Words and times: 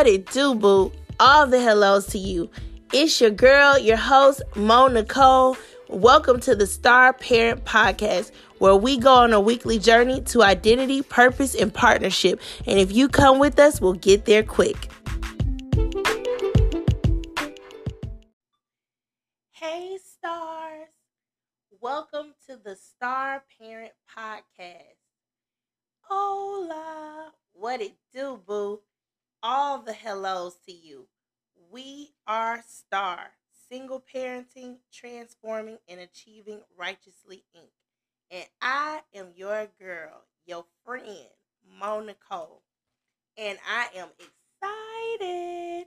What 0.00 0.06
it 0.06 0.32
do, 0.32 0.54
boo? 0.54 0.92
All 1.20 1.46
the 1.46 1.60
hellos 1.60 2.06
to 2.06 2.18
you. 2.18 2.48
It's 2.90 3.20
your 3.20 3.28
girl, 3.28 3.78
your 3.78 3.98
host, 3.98 4.42
Mo 4.56 4.86
Nicole. 4.86 5.58
Welcome 5.90 6.40
to 6.40 6.54
the 6.54 6.66
Star 6.66 7.12
Parent 7.12 7.66
Podcast, 7.66 8.32
where 8.60 8.76
we 8.76 8.96
go 8.96 9.12
on 9.12 9.34
a 9.34 9.40
weekly 9.42 9.78
journey 9.78 10.22
to 10.22 10.42
identity, 10.42 11.02
purpose, 11.02 11.54
and 11.54 11.74
partnership. 11.74 12.40
And 12.66 12.78
if 12.78 12.90
you 12.90 13.10
come 13.10 13.38
with 13.38 13.58
us, 13.58 13.78
we'll 13.78 13.92
get 13.92 14.24
there 14.24 14.42
quick. 14.42 14.88
Hey, 19.50 19.98
stars. 20.02 20.88
Welcome 21.78 22.32
to 22.46 22.56
the 22.56 22.74
Star 22.74 23.42
Parent 23.60 23.92
Podcast. 24.16 24.96
Hola. 26.00 27.32
What 27.52 27.82
it 27.82 27.96
do, 28.14 28.40
boo? 28.46 28.80
All 29.42 29.82
the 29.82 29.92
hellos 29.92 30.56
to 30.66 30.72
you. 30.72 31.06
We 31.70 32.14
are 32.26 32.62
Star, 32.66 33.32
single 33.68 34.00
parenting, 34.00 34.78
transforming, 34.92 35.78
and 35.88 36.00
achieving 36.00 36.62
righteously 36.76 37.44
Inc. 37.56 37.70
And 38.30 38.46
I 38.62 39.02
am 39.14 39.32
your 39.36 39.68
girl, 39.78 40.24
your 40.46 40.64
friend, 40.84 41.28
Mo 41.78 42.00
Nicole. 42.00 42.62
And 43.38 43.58
I 43.68 43.88
am 43.96 44.08
excited 44.18 45.86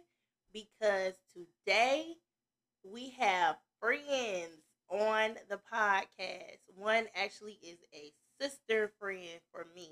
because 0.54 1.16
today 1.34 2.16
we 2.84 3.10
have 3.12 3.58
friends 3.80 4.62
on 4.90 5.36
the 5.50 5.60
podcast. 5.72 6.60
One 6.76 7.06
actually 7.16 7.60
is 7.64 7.78
a 7.94 8.12
sister 8.42 8.92
friend 9.00 9.40
for 9.52 9.66
me. 9.76 9.90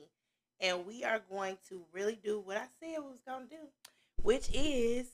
And 0.59 0.85
we 0.85 1.03
are 1.03 1.21
going 1.29 1.57
to 1.69 1.81
really 1.91 2.19
do 2.23 2.39
what 2.39 2.57
I 2.57 2.67
said 2.79 2.99
we 2.99 3.09
was 3.09 3.21
going 3.27 3.40
do, 3.51 3.67
which 4.21 4.49
is 4.53 5.11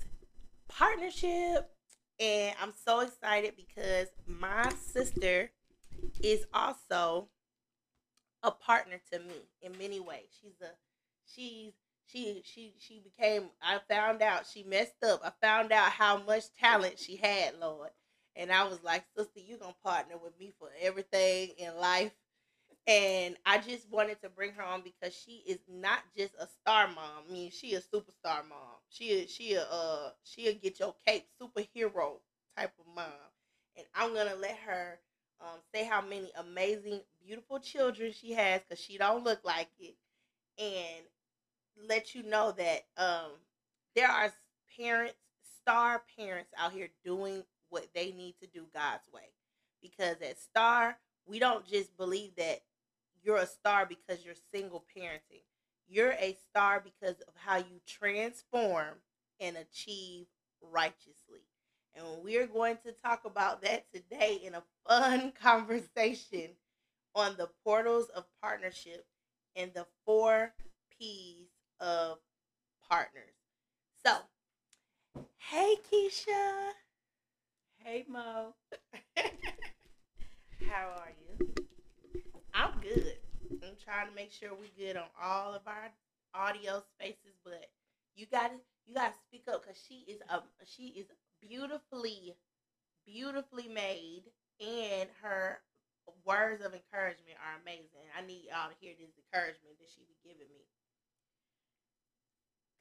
partnership. 0.70 1.72
And 2.20 2.56
I'm 2.62 2.74
so 2.86 3.02
excited 3.02 3.54
because 3.56 4.08
my 4.26 4.72
sister 4.94 5.52
is 6.22 6.46
also 6.54 7.30
a 8.44 8.52
partner 8.52 9.00
to 9.12 9.20
me 9.20 9.50
in 9.62 9.78
many 9.78 10.00
ways. 10.00 10.30
She's 10.42 10.60
a 10.62 10.72
she's 11.26 11.74
she 12.06 12.42
she 12.46 12.74
she 12.80 13.02
became 13.04 13.50
I 13.62 13.80
found 13.90 14.22
out 14.22 14.46
she 14.52 14.64
messed 14.64 15.04
up. 15.04 15.22
I 15.24 15.32
found 15.46 15.72
out 15.72 15.92
how 15.92 16.22
much 16.24 16.44
talent 16.60 16.98
she 16.98 17.18
had, 17.18 17.60
Lord. 17.60 17.90
And 18.36 18.52
I 18.52 18.64
was 18.66 18.84
like, 18.84 19.04
sister, 19.16 19.40
you're 19.46 19.58
gonna 19.58 19.74
partner 19.84 20.16
with 20.24 20.40
me 20.40 20.54
for 20.60 20.70
everything 20.82 21.50
in 21.58 21.76
life. 21.78 22.12
And 22.88 23.38
I 23.46 23.60
just 23.60 23.90
wanted 23.92 24.22
to 24.24 24.30
bring 24.30 24.54
her 24.54 24.64
on 24.64 24.82
because 24.82 25.14
she 25.16 25.44
is 25.48 25.60
not 25.70 26.00
just 26.18 26.34
a 26.40 26.48
star 26.48 26.88
mom. 26.88 27.26
I 27.30 27.34
mean, 27.34 27.52
she 27.52 27.76
a 27.76 27.82
superstar 27.82 28.48
mom. 28.50 28.80
She 28.90 29.12
a, 29.24 29.28
she 29.28 29.54
a 29.56 29.64
uh 29.64 30.12
she'll 30.24 30.56
get 30.56 30.80
your 30.80 30.96
cape 31.06 31.26
superhero 31.42 32.20
type 32.58 32.74
of 32.80 32.96
mom. 32.96 33.06
And 33.78 33.86
I'm 33.96 34.14
gonna 34.14 34.36
let 34.36 34.58
her 34.68 35.00
um, 35.42 35.60
say 35.74 35.86
how 35.86 36.02
many 36.02 36.32
amazing, 36.38 37.02
beautiful 37.26 37.60
children 37.60 38.12
she 38.14 38.34
has 38.34 38.62
because 38.62 38.84
she 38.84 38.98
don't 38.98 39.24
look 39.24 39.42
like 39.46 39.70
it, 39.80 39.96
and 40.60 41.06
let 41.90 42.16
you 42.16 42.24
know 42.24 42.54
that 42.58 42.82
um, 42.98 43.32
there 43.96 44.10
are 44.10 44.34
parents, 44.80 45.16
star 45.62 46.04
parents 46.18 46.52
out 46.58 46.74
here 46.74 46.90
doing 47.06 47.44
what 47.70 47.88
they 47.96 48.12
need 48.12 48.36
to 48.42 48.48
do 48.48 48.66
God's 48.74 49.08
way. 49.14 49.30
Because 49.82 50.18
at 50.22 50.40
Star, 50.40 50.98
we 51.28 51.40
don't 51.40 51.66
just 51.66 51.96
believe 51.98 52.32
that 52.38 52.62
you're 53.24 53.38
a 53.38 53.48
star 53.48 53.86
because 53.86 54.24
you're 54.24 54.36
single 54.54 54.86
parenting. 54.96 55.44
You're 55.88 56.14
a 56.20 56.38
star 56.50 56.84
because 56.84 57.22
of 57.22 57.34
how 57.36 57.58
you 57.58 57.82
transform 57.88 58.96
and 59.40 59.58
achieve 59.58 60.26
righteously. 60.62 61.42
And 61.96 62.06
we're 62.24 62.48
going 62.48 62.78
to 62.86 62.92
talk 62.92 63.26
about 63.26 63.62
that 63.64 63.86
today 63.94 64.40
in 64.44 64.54
a 64.54 64.64
fun 64.88 65.34
conversation 65.42 66.50
on 67.16 67.36
the 67.38 67.50
portals 67.64 68.10
of 68.10 68.26
partnership 68.42 69.06
and 69.56 69.74
the 69.74 69.86
four 70.06 70.54
P's 70.98 71.48
of 71.80 72.20
partners. 72.88 73.24
So, 74.06 74.18
hey 75.38 75.76
Keisha. 75.92 76.72
Hey 77.78 78.06
Mo. 78.08 78.54
How 80.70 80.92
are 80.98 81.14
you? 81.30 81.68
I'm 82.58 82.82
good. 82.82 83.14
I'm 83.62 83.78
trying 83.78 84.10
to 84.10 84.16
make 84.16 84.32
sure 84.32 84.50
we 84.58 84.74
good 84.74 84.98
on 84.98 85.06
all 85.22 85.54
of 85.54 85.62
our 85.68 85.94
audio 86.34 86.82
spaces, 86.98 87.38
but 87.46 87.70
you 88.16 88.26
got 88.26 88.50
to 88.50 88.58
you 88.88 88.96
got 88.96 89.14
to 89.14 89.20
speak 89.30 89.44
up 89.48 89.62
because 89.62 89.78
she 89.78 90.02
is 90.10 90.18
a 90.28 90.42
she 90.66 90.88
is 90.98 91.06
beautifully, 91.40 92.34
beautifully 93.06 93.68
made, 93.68 94.24
and 94.60 95.08
her 95.22 95.60
words 96.26 96.66
of 96.66 96.74
encouragement 96.74 97.38
are 97.46 97.62
amazing. 97.62 98.10
I 98.18 98.26
need 98.26 98.50
y'all 98.50 98.74
to 98.74 98.78
hear 98.82 98.98
this 98.98 99.14
encouragement 99.14 99.78
that 99.78 99.94
she 99.94 100.02
be 100.10 100.18
giving 100.26 100.50
me. 100.50 100.66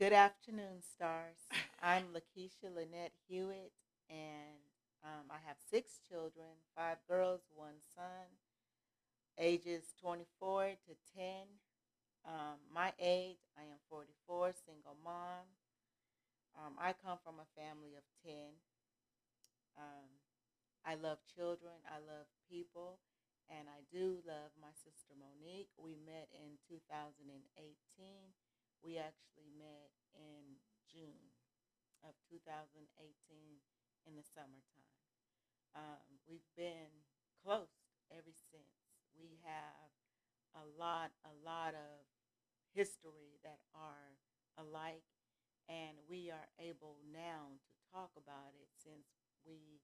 Good 0.00 0.16
afternoon, 0.16 0.80
stars. 0.80 1.36
I'm 1.82 2.16
Lakeisha 2.16 2.72
Lynette 2.72 3.12
Hewitt, 3.28 3.76
and 4.08 4.56
um, 5.04 5.28
I 5.28 5.36
have 5.44 5.60
six 5.68 6.00
children, 6.08 6.64
five 6.74 6.96
girls, 7.08 7.42
one 7.52 7.76
son, 7.94 8.24
ages 9.38 9.94
24 10.00 10.76
to 10.88 10.92
10. 11.14 11.46
Um, 12.26 12.58
my 12.72 12.92
age, 12.98 13.38
I 13.54 13.62
am 13.70 13.78
44, 13.88 14.52
single 14.66 14.96
mom. 15.04 15.46
Um, 16.56 16.74
I 16.80 16.96
come 16.96 17.20
from 17.22 17.38
a 17.38 17.48
family 17.54 17.94
of 17.94 18.04
10. 18.24 18.34
Um, 19.76 20.08
I 20.82 20.96
love 20.96 21.20
children, 21.36 21.76
I 21.84 22.00
love 22.00 22.26
people, 22.48 22.98
and 23.52 23.68
I 23.68 23.84
do 23.92 24.24
love 24.24 24.54
my 24.56 24.72
sister 24.72 25.12
Monique. 25.14 25.70
We 25.76 25.98
met 26.00 26.32
in 26.32 26.56
2018. 26.66 27.28
We 28.80 28.96
actually 28.96 29.50
met 29.58 29.92
in 30.16 30.58
June 30.88 31.34
of 32.06 32.14
2018 32.30 32.86
in 34.06 34.12
the 34.14 34.26
summertime. 34.32 34.96
Um, 35.76 36.22
we've 36.24 36.48
been 36.56 37.04
close 37.44 37.74
ever 38.14 38.32
since. 38.50 38.75
We 39.18 39.40
have 39.44 39.90
a 40.56 40.64
lot, 40.78 41.12
a 41.24 41.34
lot 41.44 41.74
of 41.74 42.04
history 42.74 43.40
that 43.44 43.60
are 43.74 44.16
alike, 44.56 45.04
and 45.68 45.96
we 46.08 46.30
are 46.30 46.48
able 46.60 47.00
now 47.12 47.56
to 47.60 47.74
talk 47.92 48.12
about 48.16 48.54
it 48.60 48.68
since 48.76 49.08
we 49.44 49.80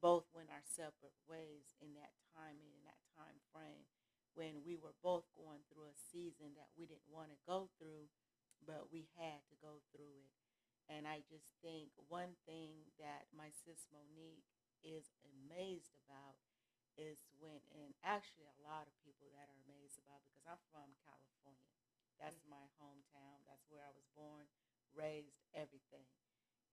both 0.00 0.28
went 0.36 0.52
our 0.52 0.64
separate 0.64 1.16
ways 1.24 1.72
in 1.80 1.96
that 1.96 2.12
time 2.36 2.60
in 2.60 2.76
that 2.84 3.00
time 3.16 3.40
frame 3.52 3.88
when 4.34 4.60
we 4.66 4.74
were 4.76 4.94
both 5.00 5.24
going 5.38 5.62
through 5.70 5.86
a 5.88 5.96
season 6.12 6.52
that 6.58 6.68
we 6.74 6.84
didn't 6.84 7.06
want 7.08 7.30
to 7.30 7.46
go 7.46 7.70
through, 7.78 8.10
but 8.66 8.90
we 8.90 9.06
had 9.14 9.40
to 9.46 9.56
go 9.62 9.78
through 9.94 10.18
it. 10.26 10.34
And 10.90 11.06
I 11.06 11.22
just 11.24 11.54
think 11.62 11.94
one 12.10 12.36
thing 12.44 12.90
that 13.00 13.30
my 13.32 13.48
sis 13.48 13.86
Monique 13.88 14.44
is 14.84 15.14
amazed 15.24 15.96
about 16.04 16.36
is 16.94 17.18
when, 17.42 17.58
and 17.74 17.92
actually 18.06 18.46
a 18.46 18.62
lot 18.62 18.86
of 18.86 18.94
people 19.02 19.26
that 19.34 19.50
are 19.50 19.60
amazed 19.66 19.98
about 20.02 20.22
because 20.30 20.46
I'm 20.46 20.62
from 20.70 20.94
California. 21.02 21.70
That's 22.18 22.38
mm-hmm. 22.46 22.58
my 22.58 22.66
hometown. 22.78 23.42
That's 23.50 23.66
where 23.70 23.82
I 23.82 23.92
was 23.94 24.06
born, 24.14 24.46
raised, 24.94 25.42
everything. 25.54 26.06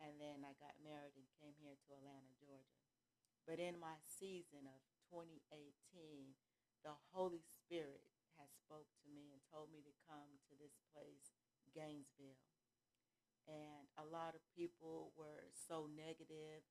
And 0.02 0.18
then 0.18 0.42
I 0.46 0.58
got 0.58 0.78
married 0.82 1.14
and 1.18 1.38
came 1.42 1.58
here 1.62 1.78
to 1.78 1.90
Atlanta, 1.94 2.34
Georgia. 2.42 2.82
But 3.46 3.62
in 3.62 3.78
my 3.78 3.98
season 4.06 4.70
of 4.70 4.82
2018, 5.10 6.38
the 6.82 6.98
Holy 7.14 7.42
Spirit 7.46 8.06
has 8.38 8.50
spoke 8.58 8.90
to 9.06 9.08
me 9.14 9.30
and 9.34 9.42
told 9.50 9.70
me 9.70 9.86
to 9.86 9.94
come 10.10 10.42
to 10.50 10.54
this 10.58 10.78
place, 10.94 11.34
Gainesville. 11.74 12.42
And 13.50 13.90
a 13.98 14.06
lot 14.06 14.38
of 14.38 14.42
people 14.54 15.14
were 15.18 15.50
so 15.54 15.90
negative. 15.90 16.66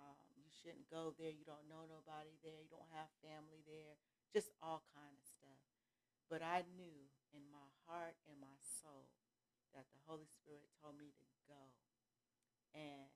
Um, 0.00 0.29
you 0.50 0.58
shouldn't 0.58 0.90
go 0.90 1.14
there. 1.14 1.30
You 1.30 1.46
don't 1.46 1.70
know 1.70 1.86
nobody 1.86 2.34
there. 2.42 2.58
You 2.58 2.74
don't 2.74 2.90
have 2.90 3.06
family 3.22 3.62
there. 3.62 3.94
Just 4.34 4.50
all 4.58 4.82
kind 4.90 5.14
of 5.14 5.22
stuff. 5.22 5.62
But 6.26 6.42
I 6.42 6.66
knew 6.74 7.06
in 7.30 7.46
my 7.54 7.70
heart 7.86 8.18
and 8.26 8.42
my 8.42 8.58
soul 8.82 9.06
that 9.70 9.86
the 9.94 10.02
Holy 10.10 10.26
Spirit 10.26 10.66
told 10.82 10.98
me 10.98 11.14
to 11.14 11.26
go. 11.46 11.62
And 12.74 13.06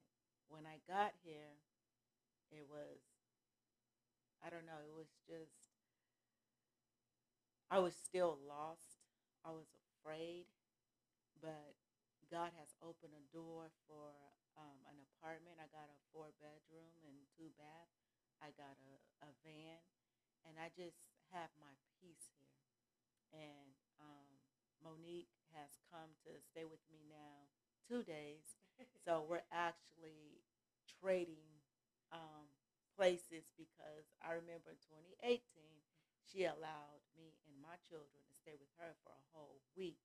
when 0.47 0.63
I 0.67 0.79
got 0.87 1.19
here, 1.27 1.59
it 2.55 2.71
was, 2.71 3.03
I 4.39 4.51
don't 4.51 4.67
know, 4.67 4.79
it 4.79 4.95
was 4.95 5.11
just, 5.27 5.75
I 7.71 7.83
was 7.83 7.99
still 7.99 8.39
lost. 8.47 9.03
I 9.43 9.51
was 9.51 9.67
afraid, 9.75 10.47
but 11.43 11.75
God 12.31 12.55
has 12.57 12.71
opened 12.81 13.19
a 13.19 13.25
door 13.35 13.69
for 13.87 14.15
um, 14.59 14.79
an 14.91 14.99
apartment. 14.99 15.59
I 15.63 15.69
got 15.71 15.91
a 15.91 15.99
four 16.13 16.33
bedroom 16.41 16.93
and 17.07 17.17
two 17.37 17.51
bath. 17.59 17.91
I 18.43 18.53
got 18.57 18.77
a, 18.77 18.95
a 19.27 19.31
van, 19.47 19.81
and 20.45 20.59
I 20.61 20.71
just 20.75 21.01
have 21.33 21.51
my 21.61 21.75
peace 22.01 22.29
here. 22.39 22.61
And 23.35 23.75
um, 24.01 24.31
Monique 24.83 25.33
has 25.57 25.71
come 25.91 26.15
to 26.27 26.33
stay 26.53 26.65
with 26.65 26.83
me 26.93 27.03
now 27.09 27.51
two 27.89 28.03
days, 28.05 28.57
so 29.05 29.25
we're 29.29 29.47
actually 29.53 30.43
trading 31.01 31.63
um, 32.13 32.47
places 32.97 33.51
because 33.59 34.07
I 34.23 34.39
remember 34.39 34.71
in 34.75 34.81
2018 34.87 35.83
she 36.25 36.45
allowed 36.47 37.03
me 37.19 37.37
and 37.47 37.59
my 37.61 37.77
children 37.87 38.23
to 38.27 38.35
stay 38.41 38.55
with 38.57 38.71
her 38.81 38.95
for 39.05 39.13
a 39.13 39.27
whole 39.35 39.61
week. 39.77 40.01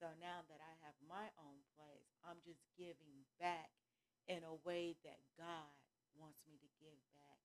So 0.00 0.10
now 0.18 0.42
that 0.50 0.60
I 0.60 0.74
have 0.84 0.96
my 1.06 1.30
own 1.38 1.62
place, 1.78 2.10
I'm 2.26 2.42
just 2.42 2.66
giving 2.74 3.24
back 3.38 3.70
in 4.26 4.42
a 4.42 4.58
way 4.66 4.98
that 5.06 5.22
God 5.38 5.74
wants 6.18 6.42
me 6.46 6.58
to 6.58 6.70
give 6.82 6.98
back. 7.14 7.40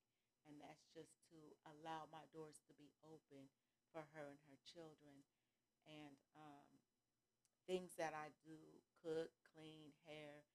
And 0.50 0.58
that's 0.58 0.90
just 0.92 1.14
to 1.30 1.40
allow 1.66 2.10
my 2.10 2.26
doors 2.34 2.58
to 2.66 2.74
be 2.74 2.90
open 3.06 3.54
for 3.94 4.02
her 4.18 4.34
and 4.34 4.42
her 4.50 4.60
children. 4.66 5.22
And 5.86 6.18
um, 6.34 6.70
things 7.70 7.94
that 8.02 8.18
I 8.18 8.34
do 8.42 8.58
cook, 9.02 9.30
clean, 9.54 9.94
hair 10.10 10.46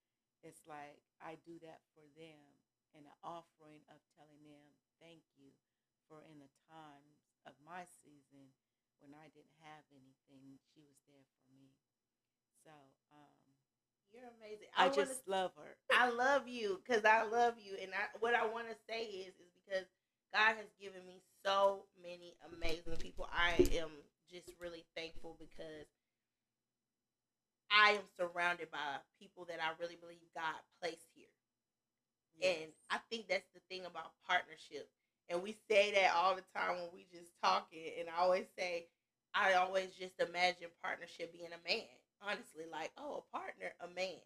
it's 0.44 0.69
like 0.69 1.00
I 1.25 1.41
do 1.41 1.56
that 1.64 1.81
for 1.96 2.05
them 2.20 2.61
and 2.93 3.08
an 3.08 3.19
offering 3.25 3.81
of 3.88 3.96
telling 4.12 4.44
them 4.44 4.76
thank 5.00 5.25
you 5.41 5.56
for 6.05 6.20
in 6.29 6.37
the 6.37 6.52
times 6.69 7.32
of 7.49 7.56
my 7.64 7.88
season 7.88 8.52
when 9.00 9.17
I 9.17 9.32
didn't 9.32 9.56
have 9.64 9.85
anything, 9.88 10.61
she 10.73 10.85
was 10.85 11.00
there 11.08 11.25
for 11.32 11.49
me. 11.56 11.73
So, 12.64 12.72
um, 13.12 13.32
you're 14.12 14.31
amazing. 14.40 14.69
I, 14.76 14.87
I 14.87 14.88
just 14.88 15.22
wanna, 15.28 15.43
love 15.43 15.50
her. 15.56 15.76
I 15.93 16.11
love 16.11 16.49
you 16.49 16.81
because 16.84 17.05
I 17.05 17.25
love 17.25 17.55
you, 17.62 17.76
and 17.81 17.93
I, 17.93 18.08
what 18.20 18.34
I 18.34 18.46
want 18.46 18.69
to 18.69 18.76
say 18.88 19.05
is, 19.05 19.34
is 19.37 19.52
because 19.64 19.87
God 20.32 20.56
has 20.56 20.70
given 20.81 21.05
me 21.06 21.22
so 21.44 21.84
many 22.02 22.34
amazing 22.50 22.96
people. 22.99 23.28
I 23.31 23.55
am 23.78 23.90
just 24.31 24.50
really 24.61 24.84
thankful 24.96 25.37
because 25.38 25.87
I 27.70 27.99
am 27.99 28.06
surrounded 28.16 28.70
by 28.70 29.02
people 29.19 29.46
that 29.46 29.58
I 29.62 29.75
really 29.81 29.96
believe 29.96 30.22
God 30.34 30.58
placed 30.81 31.06
here. 31.14 31.31
Yes. 32.38 32.56
And 32.58 32.70
I 32.90 32.99
think 33.10 33.28
that's 33.28 33.49
the 33.55 33.60
thing 33.69 33.87
about 33.87 34.14
partnership. 34.26 34.88
And 35.28 35.43
we 35.43 35.56
say 35.70 35.93
that 35.94 36.14
all 36.14 36.34
the 36.34 36.44
time 36.55 36.76
when 36.76 36.90
we 36.93 37.06
just 37.10 37.32
talking. 37.43 37.94
And 37.99 38.08
I 38.08 38.22
always 38.22 38.46
say, 38.58 38.87
I 39.34 39.55
always 39.55 39.90
just 39.99 40.20
imagine 40.20 40.69
partnership 40.82 41.32
being 41.32 41.50
a 41.50 41.62
man. 41.69 41.90
Honestly, 42.26 42.65
like, 42.71 42.91
oh, 42.97 43.25
a 43.25 43.37
partner, 43.37 43.75
a 43.81 43.88
man. 43.94 44.23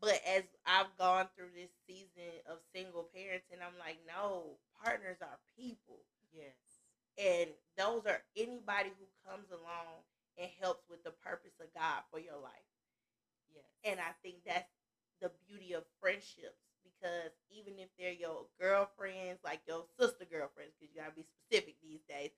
But 0.00 0.20
as 0.26 0.44
I've 0.66 0.90
gone 0.98 1.28
through 1.36 1.52
this 1.54 1.70
season 1.86 2.40
of 2.50 2.58
single 2.74 3.08
parenting, 3.14 3.60
I'm 3.60 3.76
like, 3.78 3.98
no, 4.08 4.56
partners 4.82 5.18
are 5.20 5.38
people. 5.56 6.00
Yes. 6.32 6.56
And 7.18 7.50
those 7.76 8.06
are 8.06 8.22
anybody 8.36 8.90
who 8.96 9.06
comes 9.28 9.50
along 9.52 10.02
and 10.38 10.48
helps 10.60 10.88
with 10.88 11.04
the 11.04 11.12
purpose 11.22 11.54
of 11.60 11.68
God 11.74 12.02
for 12.10 12.18
your 12.18 12.40
life. 12.40 12.70
Yes. 13.54 13.64
And 13.84 14.00
I 14.00 14.12
think 14.22 14.42
that's 14.46 14.70
the 15.20 15.30
beauty 15.46 15.74
of 15.74 15.84
friendships 16.00 16.64
because 16.82 17.32
even 17.50 17.78
if 17.78 17.88
they're 17.98 18.12
your 18.16 18.46
girlfriends, 18.58 19.40
like 19.44 19.60
your 19.68 19.84
sister 19.98 20.24
girlfriends, 20.24 20.72
because 20.80 20.94
you 20.94 21.00
gotta 21.00 21.14
be 21.16 21.26
specific 21.28 21.76
these 21.82 22.02
days. 22.08 22.30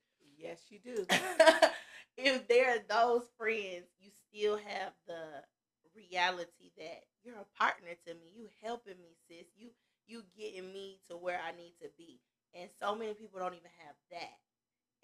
Yes, 0.43 0.59
you 0.71 0.79
do. 0.83 1.07
if 2.19 2.49
they're 2.49 2.83
those 2.89 3.23
friends, 3.39 3.87
you 4.01 4.11
still 4.27 4.57
have 4.59 4.93
the 5.07 5.47
reality 5.95 6.75
that 6.79 7.07
you're 7.23 7.39
a 7.39 7.53
partner 7.59 7.95
to 8.07 8.15
me. 8.15 8.35
You 8.35 8.49
helping 8.63 8.99
me, 8.99 9.15
sis. 9.31 9.47
You 9.55 9.71
you 10.07 10.25
getting 10.37 10.73
me 10.75 10.99
to 11.09 11.15
where 11.17 11.39
I 11.39 11.55
need 11.55 11.79
to 11.81 11.89
be. 11.97 12.19
And 12.59 12.69
so 12.83 12.97
many 12.99 13.15
people 13.15 13.39
don't 13.39 13.55
even 13.55 13.71
have 13.87 13.95
that. 14.11 14.37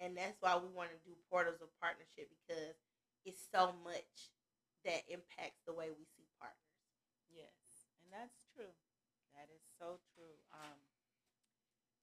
And 0.03 0.17
that's 0.17 0.37
why 0.41 0.57
we 0.59 0.67
want 0.71 0.91
to 0.91 0.99
do 1.07 1.15
portals 1.31 1.61
of 1.63 1.71
partnership 1.79 2.27
because 2.43 2.75
it's 3.25 3.41
so 3.51 3.73
much 3.83 4.31
that 4.85 5.07
impacts 5.07 5.63
the 5.67 5.73
way 5.75 5.89
we 5.91 6.05
see 6.17 6.27
partners. 6.39 6.75
Yes, 7.31 7.55
and 8.03 8.11
that's 8.11 8.43
true. 8.55 8.75
That 9.35 9.47
is 9.55 9.63
so 9.79 9.99
true. 10.15 10.35
Um, 10.55 10.79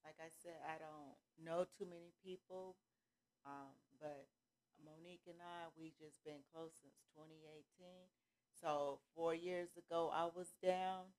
like 0.04 0.16
I 0.22 0.30
said, 0.42 0.56
I 0.64 0.78
don't 0.80 1.16
know 1.42 1.66
too 1.76 1.84
many 1.88 2.12
people, 2.24 2.76
um, 3.46 3.72
but 4.00 4.26
Monique 4.82 5.24
and 5.26 5.40
I, 5.40 5.70
we 5.78 5.94
just 5.98 6.22
been 6.24 6.44
close 6.52 6.72
since 6.82 6.98
2018. 7.14 7.62
So 8.60 8.98
four 9.14 9.34
years 9.34 9.70
ago, 9.78 10.10
I 10.12 10.28
was 10.34 10.52
down. 10.62 11.14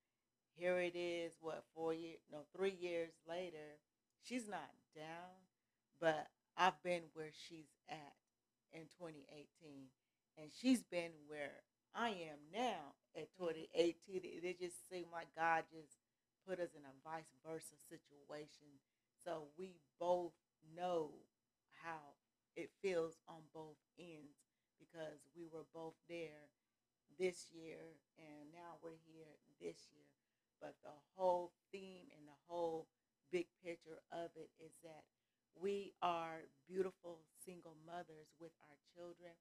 Here 0.55 0.79
it 0.79 0.95
is. 0.95 1.33
What 1.39 1.63
four 1.73 1.93
years? 1.93 2.19
No, 2.31 2.39
three 2.55 2.75
years 2.79 3.11
later. 3.27 3.79
She's 4.23 4.47
not 4.47 4.73
down, 4.95 5.47
but 6.01 6.27
I've 6.57 6.81
been 6.83 7.03
where 7.13 7.31
she's 7.31 7.71
at 7.87 8.17
in 8.73 8.89
2018 8.99 9.87
and 10.37 10.51
she's 10.51 10.83
been 10.83 11.11
where 11.27 11.63
I 11.95 12.09
am 12.09 12.41
now 12.53 12.97
at 13.15 13.29
mm-hmm. 13.39 13.57
2018. 13.73 14.21
It 14.43 14.59
just 14.59 14.89
seemed 14.89 15.09
like 15.11 15.33
God 15.35 15.63
just 15.71 15.97
put 16.47 16.59
us 16.59 16.75
in 16.75 16.83
a 16.85 16.95
vice 17.03 17.33
versa 17.45 17.77
situation. 17.89 18.81
So 19.23 19.49
we 19.57 19.75
both 19.99 20.33
know 20.75 21.11
how 21.83 22.16
it 22.57 22.71
feels 22.81 23.21
on 23.29 23.47
both 23.53 23.77
ends 23.99 24.41
because 24.79 25.21
we 25.37 25.47
were 25.47 25.67
both 25.73 25.95
there 26.09 26.49
this 27.19 27.47
year 27.53 27.97
and 28.19 28.51
now 28.53 28.81
we're 28.83 29.01
here 29.07 29.37
this 29.61 29.87
year. 29.93 30.11
But 30.61 30.75
the 30.83 30.97
whole 31.15 31.53
theme 31.71 32.09
and 32.17 32.27
the 32.27 32.41
whole 32.49 32.87
big 33.31 33.47
picture 33.63 34.01
of 34.11 34.31
it 34.35 34.49
is 34.59 34.73
that 34.83 35.05
we 35.55 35.93
are 36.01 36.49
beautiful 36.67 37.19
single 37.45 37.77
mothers 37.85 38.33
with 38.39 38.51
our 38.69 38.77
children 38.95 39.33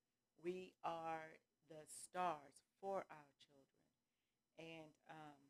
we 0.44 0.74
are 0.84 1.40
the 1.68 1.82
stars 1.88 2.62
for 2.80 3.04
our 3.10 3.30
children. 3.42 3.82
And 4.58 4.92
um, 5.10 5.42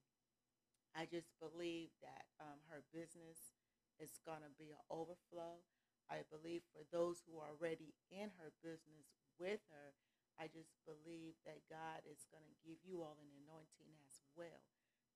I 0.97 1.07
just 1.07 1.31
believe 1.39 1.91
that 2.03 2.27
um, 2.41 2.59
her 2.71 2.83
business 2.95 3.55
is 4.01 4.19
going 4.25 4.43
to 4.43 4.53
be 4.59 4.73
an 4.73 4.85
overflow. 4.91 5.61
I 6.07 6.23
believe 6.31 6.63
for 6.71 6.87
those 6.95 7.23
who 7.27 7.39
are 7.43 7.51
already 7.51 7.95
in 8.11 8.31
her 8.39 8.55
business 8.63 9.11
with 9.39 9.61
her, 9.73 9.95
I 10.39 10.47
just 10.53 10.77
believe 10.85 11.35
that 11.49 11.65
God 11.73 12.05
is 12.05 12.29
going 12.29 12.45
to 12.45 12.63
give 12.63 12.79
you 12.85 13.01
all 13.03 13.17
an 13.19 13.33
anointing 13.45 13.93
as 14.05 14.21
well 14.37 14.63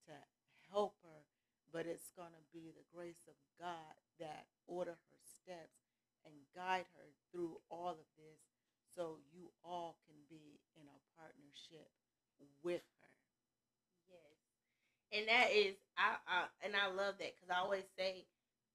to 0.09 0.15
help 0.73 0.97
her. 1.05 1.23
But 1.71 1.87
it's 1.87 2.11
going 2.11 2.35
to 2.35 2.45
be 2.51 2.75
the 2.75 2.83
grace 2.91 3.23
of 3.31 3.37
God 3.55 3.95
that 4.19 4.51
order 4.67 4.99
her 4.99 5.19
steps 5.23 5.87
and 6.27 6.35
guide 6.51 6.89
her 6.99 7.07
through 7.31 7.63
all 7.71 7.95
of 7.95 8.09
this 8.19 8.43
so 8.91 9.23
you 9.31 9.51
all 9.63 9.95
can 10.03 10.19
be 10.27 10.59
in 10.75 10.83
a 10.83 10.99
partnership 11.15 11.87
with 12.63 12.83
her. 12.99 13.13
Yes, 14.11 14.35
and 15.15 15.23
that 15.31 15.55
is 15.55 15.75
I, 15.95 16.19
I 16.27 16.39
and 16.65 16.75
I 16.75 16.91
love 16.91 17.15
that 17.23 17.31
because 17.35 17.49
I 17.49 17.63
always 17.63 17.87
say 17.97 18.25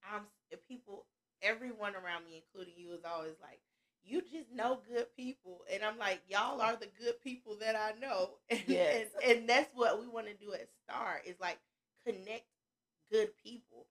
I'm 0.09 0.25
people 0.69 1.05
everyone 1.43 1.95
around 1.95 2.25
me, 2.25 2.43
including 2.43 2.75
you, 2.77 2.93
is 2.95 3.05
always 3.05 3.35
like 3.43 3.61
you 4.05 4.21
just 4.23 4.53
know 4.55 4.81
good 4.89 5.07
people. 5.17 5.63
And 5.73 5.83
i'm 5.83 5.99
like 5.99 6.23
y'all 6.29 6.61
are 6.61 6.77
the 6.77 6.89
good 7.01 7.21
people 7.23 7.57
that 7.61 7.77
i 7.77 7.99
know. 8.01 8.31
Yes. 8.67 9.09
and, 9.25 9.39
and 9.39 9.49
that's 9.49 9.71
what 9.75 10.01
we 10.01 10.07
want 10.09 10.27
to 10.27 10.35
do 10.35 10.53
at 10.53 10.69
star 10.85 11.21
is 11.27 11.37
like 11.41 11.59
connect 12.07 12.47
good 13.11 13.31
people. 13.43 13.87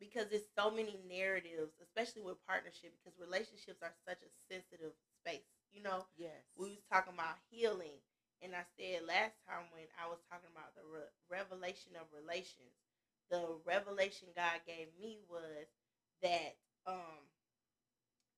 Because 0.00 0.30
there's 0.30 0.46
so 0.56 0.70
many 0.70 0.94
narratives 1.10 1.74
especially 1.82 2.22
with 2.22 2.38
partnership 2.46 2.94
because 2.96 3.18
relationships 3.18 3.82
are 3.82 3.94
such 4.06 4.22
a 4.22 4.30
sensitive 4.46 4.94
space 5.20 5.42
you 5.72 5.82
know, 5.82 6.06
yes, 6.16 6.48
we 6.56 6.70
was 6.80 6.84
talking 6.90 7.12
about 7.12 7.36
healing, 7.52 8.00
and 8.40 8.54
I 8.56 8.64
said 8.80 9.04
last 9.04 9.36
time 9.44 9.68
when 9.74 9.84
I 10.00 10.08
was 10.08 10.18
talking 10.30 10.48
about 10.48 10.72
the 10.74 10.84
re- 10.86 11.12
revelation 11.28 11.92
of 11.98 12.08
relations, 12.14 12.72
the 13.30 13.44
revelation 13.68 14.28
God 14.32 14.64
gave 14.66 14.88
me 14.96 15.20
was 15.28 15.68
that 16.22 16.56
um, 16.88 17.22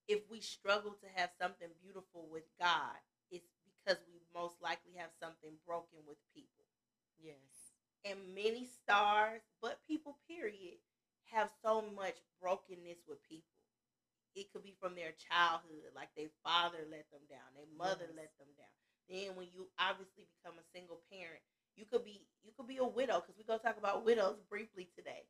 if 0.09 0.21
we 0.31 0.41
struggle 0.41 0.93
to 1.01 1.09
have 1.17 1.31
something 1.41 1.69
beautiful 1.83 2.29
with 2.31 2.45
God, 2.61 2.99
it's 3.31 3.49
because 3.65 4.01
we 4.09 4.21
most 4.35 4.57
likely 4.63 4.93
have 4.99 5.11
something 5.23 5.53
broken 5.67 6.01
with 6.07 6.19
people. 6.35 6.67
Yes. 7.19 7.75
And 8.05 8.35
many 8.35 8.67
stars, 8.67 9.43
but 9.63 9.81
people, 9.89 10.19
period, 10.29 10.79
have 11.33 11.51
so 11.65 11.85
much 11.97 12.17
brokenness 12.43 12.99
with 13.09 13.23
people 13.29 13.47
it 14.37 14.53
could 14.53 14.63
be 14.65 14.75
from 14.81 14.95
their 14.97 15.13
childhood, 15.19 15.91
like 15.97 16.11
their 16.17 16.31
father 16.45 16.87
let 16.91 17.07
them 17.11 17.25
down, 17.31 17.51
their 17.55 17.71
mother 17.77 18.07
yes. 18.09 18.17
let 18.17 18.33
them 18.39 18.51
down. 18.59 18.75
Then 19.11 19.37
when 19.37 19.49
you 19.53 19.69
obviously 19.79 20.29
become 20.39 20.59
a 20.59 20.71
single 20.77 21.03
parent, 21.11 21.43
you 21.77 21.85
could 21.87 22.05
be 22.05 22.27
you 22.45 22.53
could 22.57 22.69
be 22.69 22.79
a 22.79 22.87
widow 22.87 23.21
because 23.21 23.37
we 23.39 23.45
gonna 23.45 23.61
talk 23.63 23.79
about 23.79 24.05
widows 24.07 24.39
briefly 24.49 24.89
today. 24.97 25.27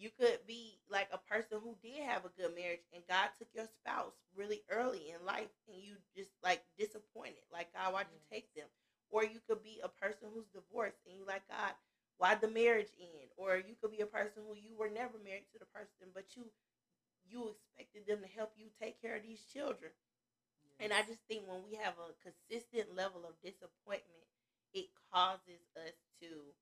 You 0.00 0.08
could 0.16 0.40
be 0.48 0.80
like 0.88 1.12
a 1.12 1.20
person 1.28 1.60
who 1.60 1.76
did 1.84 2.00
have 2.08 2.24
a 2.24 2.32
good 2.32 2.56
marriage 2.56 2.80
and 2.96 3.04
God 3.04 3.28
took 3.36 3.52
your 3.52 3.68
spouse 3.68 4.16
really 4.32 4.64
early 4.72 5.12
in 5.12 5.20
life 5.28 5.52
and 5.68 5.76
you 5.76 6.00
just 6.16 6.32
like 6.40 6.64
disappointed. 6.80 7.44
Like 7.52 7.68
God, 7.76 7.92
why'd 7.92 8.08
yes. 8.08 8.16
you 8.16 8.20
mm-hmm. 8.24 8.32
take 8.32 8.48
them? 8.56 8.72
Or 9.12 9.28
you 9.28 9.44
could 9.44 9.60
be 9.60 9.76
a 9.84 9.92
person 9.92 10.32
who's 10.32 10.48
divorced 10.56 11.04
and 11.04 11.12
you 11.12 11.28
like 11.28 11.44
God, 11.52 11.76
why'd 12.16 12.40
the 12.40 12.48
marriage 12.48 12.88
end? 12.96 13.28
Or 13.36 13.60
you 13.60 13.76
could 13.76 13.92
be 13.92 14.00
a 14.00 14.08
person 14.08 14.40
who 14.48 14.56
you 14.56 14.72
were 14.72 14.88
never 14.88 15.20
married 15.20 15.52
to 15.52 15.60
the 15.60 15.68
person, 15.68 16.08
but 16.16 16.32
you 16.32 16.48
you 17.28 17.52
expected 17.52 18.08
them 18.08 18.24
to 18.24 18.30
help 18.32 18.56
you 18.56 18.72
take 18.80 18.96
care 19.04 19.20
of 19.20 19.22
these 19.22 19.44
children. 19.52 19.92
Yes. 20.64 20.76
And 20.80 20.90
I 20.96 21.04
just 21.04 21.20
think 21.28 21.44
when 21.44 21.60
we 21.68 21.76
have 21.76 21.94
a 22.00 22.16
consistent 22.24 22.96
level 22.96 23.28
of 23.28 23.36
disappointment, 23.44 24.24
it 24.72 24.88
causes 25.12 25.60
us 25.76 25.94
to 26.24 26.56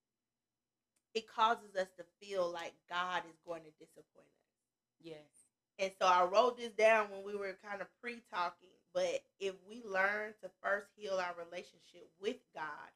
it 1.14 1.28
causes 1.28 1.74
us 1.78 1.88
to 1.98 2.04
feel 2.20 2.50
like 2.52 2.74
God 2.88 3.22
is 3.28 3.38
going 3.46 3.62
to 3.62 3.72
disappoint 3.78 4.28
us. 4.28 4.52
Yes. 5.00 5.48
And 5.78 5.92
so 5.98 6.06
I 6.06 6.24
wrote 6.24 6.58
this 6.58 6.72
down 6.72 7.10
when 7.10 7.24
we 7.24 7.36
were 7.36 7.56
kind 7.64 7.80
of 7.80 7.88
pre 8.02 8.22
talking. 8.32 8.68
But 8.94 9.22
if 9.38 9.54
we 9.68 9.82
learn 9.84 10.34
to 10.42 10.50
first 10.62 10.88
heal 10.96 11.20
our 11.20 11.34
relationship 11.38 12.10
with 12.20 12.38
God, 12.54 12.90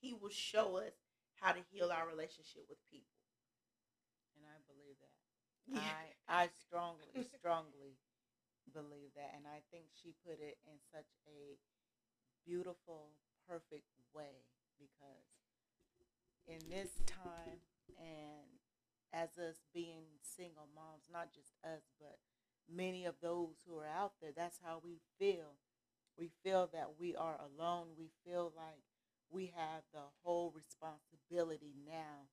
He 0.00 0.14
will 0.14 0.32
show 0.32 0.78
us 0.78 0.94
how 1.40 1.52
to 1.52 1.60
heal 1.70 1.90
our 1.92 2.08
relationship 2.08 2.66
with 2.68 2.78
people. 2.90 3.20
And 4.34 4.44
I 4.48 4.58
believe 4.66 4.98
that. 4.98 5.14
I 6.28 6.42
I 6.44 6.48
strongly, 6.66 7.22
strongly 7.38 7.96
believe 8.72 9.14
that. 9.14 9.32
And 9.36 9.46
I 9.46 9.62
think 9.70 9.86
she 10.02 10.14
put 10.26 10.40
it 10.42 10.58
in 10.66 10.76
such 10.90 11.08
a 11.28 11.56
beautiful, 12.44 13.14
perfect 13.46 13.88
way 14.12 14.44
because 14.80 15.43
in 16.46 16.58
this 16.68 16.90
time 17.06 17.60
and 17.98 18.48
as 19.12 19.38
us 19.38 19.56
being 19.72 20.04
single 20.22 20.68
moms, 20.74 21.04
not 21.12 21.32
just 21.32 21.52
us, 21.64 21.82
but 22.00 22.18
many 22.68 23.04
of 23.04 23.14
those 23.22 23.62
who 23.66 23.78
are 23.78 23.86
out 23.88 24.12
there, 24.20 24.32
that's 24.36 24.58
how 24.62 24.80
we 24.84 24.98
feel. 25.18 25.56
We 26.18 26.30
feel 26.42 26.68
that 26.72 26.94
we 26.98 27.14
are 27.16 27.38
alone. 27.40 27.88
We 27.98 28.10
feel 28.24 28.52
like 28.56 28.82
we 29.30 29.52
have 29.56 29.82
the 29.92 30.06
whole 30.22 30.52
responsibility 30.54 31.74
now 31.86 32.28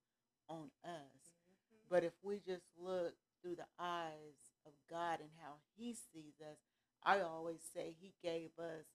on 0.50 0.72
us. 0.84 1.34
Mhm. 1.50 1.90
But 1.90 2.04
if 2.04 2.14
we 2.24 2.40
just 2.40 2.66
look 2.78 3.16
through 3.42 3.56
the 3.56 3.68
eyes 3.80 4.52
of 4.66 4.74
God 4.90 5.20
and 5.20 5.32
how 5.42 5.60
He 5.76 5.94
sees 5.94 6.40
us, 6.42 6.58
I 7.04 7.22
always 7.22 7.62
say 7.64 7.92
He 8.00 8.14
gave 8.22 8.58
us 8.60 8.86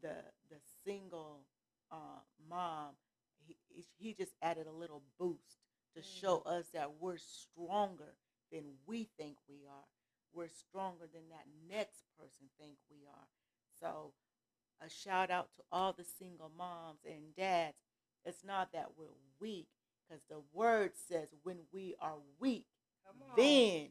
the 0.00 0.32
the 0.48 0.60
single 0.84 1.46
uh, 1.90 2.20
mom. 2.48 2.96
He 3.46 3.56
He 3.98 4.14
just 4.14 4.32
added 4.42 4.66
a 4.66 4.72
little 4.72 5.02
boost 5.18 5.58
to 5.94 6.00
mm-hmm. 6.00 6.20
show 6.20 6.42
us 6.46 6.66
that 6.74 7.00
we're 7.00 7.18
stronger 7.18 8.14
than 8.52 8.64
we 8.86 9.08
think 9.18 9.36
we 9.48 9.66
are. 9.68 9.86
We're 10.32 10.48
stronger 10.48 11.06
than 11.12 11.28
that 11.30 11.46
next 11.68 12.04
person 12.18 12.48
think 12.58 12.76
we 12.90 13.06
are. 13.08 13.26
So, 13.80 14.12
a 14.84 14.90
shout 14.90 15.30
out 15.30 15.48
to 15.56 15.62
all 15.72 15.92
the 15.92 16.04
single 16.18 16.50
moms 16.56 17.00
and 17.06 17.34
dads. 17.36 17.76
It's 18.24 18.44
not 18.44 18.72
that 18.72 18.90
we're 18.98 19.06
weak, 19.40 19.68
because 20.06 20.22
the 20.28 20.42
word 20.52 20.92
says 21.08 21.28
when 21.42 21.58
we 21.72 21.94
are 22.00 22.16
weak, 22.38 22.66
then 23.36 23.88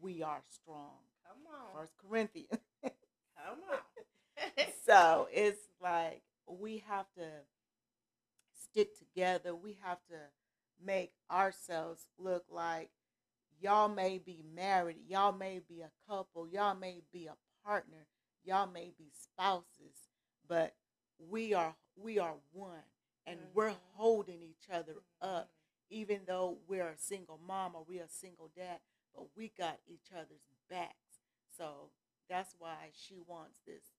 we 0.00 0.22
are 0.22 0.42
strong. 0.50 0.98
Come 1.26 1.52
on. 1.52 1.80
First 1.80 1.94
Corinthians. 1.98 2.48
Come 2.82 3.58
on. 3.70 4.66
so 4.86 5.28
it's 5.32 5.68
like 5.82 6.22
we 6.46 6.82
have 6.88 7.06
to 7.16 7.28
stick 8.74 8.98
together. 8.98 9.54
We 9.54 9.78
have 9.82 9.98
to 10.10 10.16
make 10.84 11.12
ourselves 11.30 12.06
look 12.18 12.44
like 12.50 12.90
y'all 13.60 13.88
may 13.88 14.18
be 14.18 14.42
married, 14.54 14.98
y'all 15.08 15.32
may 15.32 15.60
be 15.68 15.80
a 15.82 15.90
couple, 16.08 16.48
y'all 16.48 16.74
may 16.74 17.02
be 17.12 17.26
a 17.26 17.36
partner, 17.64 18.06
y'all 18.44 18.66
may 18.70 18.92
be 18.98 19.10
spouses, 19.12 20.08
but 20.48 20.74
we 21.18 21.54
are 21.54 21.76
we 21.96 22.18
are 22.18 22.36
one 22.52 22.82
and 23.26 23.40
we're 23.54 23.70
Mhm. 23.70 23.80
holding 23.94 24.42
each 24.42 24.68
other 24.70 25.02
up 25.20 25.50
even 25.90 26.24
though 26.26 26.58
we're 26.66 26.88
a 26.88 26.98
single 26.98 27.38
mom 27.38 27.76
or 27.76 27.84
we're 27.84 28.04
a 28.04 28.08
single 28.08 28.48
dad, 28.48 28.80
but 29.14 29.36
we 29.36 29.48
got 29.50 29.80
each 29.86 30.12
other's 30.12 30.48
backs. 30.68 31.20
So 31.56 31.92
that's 32.28 32.54
why 32.58 32.90
she 32.92 33.20
wants 33.20 33.60
this 33.66 33.92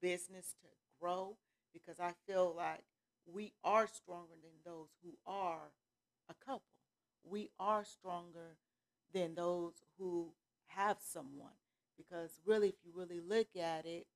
business 0.00 0.54
to 0.62 0.68
grow 1.00 1.38
because 1.72 2.00
I 2.00 2.14
feel 2.26 2.52
like 2.54 2.84
we 3.26 3.52
are 3.64 3.86
stronger 3.86 4.34
than 4.42 4.52
those 4.64 4.88
who 5.02 5.16
are 5.26 5.72
a 6.28 6.34
couple. 6.44 6.62
We 7.24 7.50
are 7.58 7.84
stronger 7.84 8.56
than 9.12 9.34
those 9.34 9.74
who 9.98 10.32
have 10.68 10.98
someone 11.00 11.56
because 11.96 12.40
really, 12.44 12.68
if 12.68 12.76
you 12.84 12.92
really 12.94 13.20
look 13.20 13.48
at 13.56 13.86
it, 13.86 14.06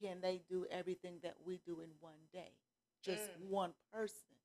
can 0.00 0.20
they 0.20 0.42
do 0.48 0.66
everything 0.70 1.20
that 1.22 1.36
we 1.44 1.58
do 1.66 1.80
in 1.80 1.90
one 2.00 2.28
day? 2.32 2.52
Just 3.02 3.30
Mm. 3.32 3.48
one 3.48 3.74
person 3.92 4.36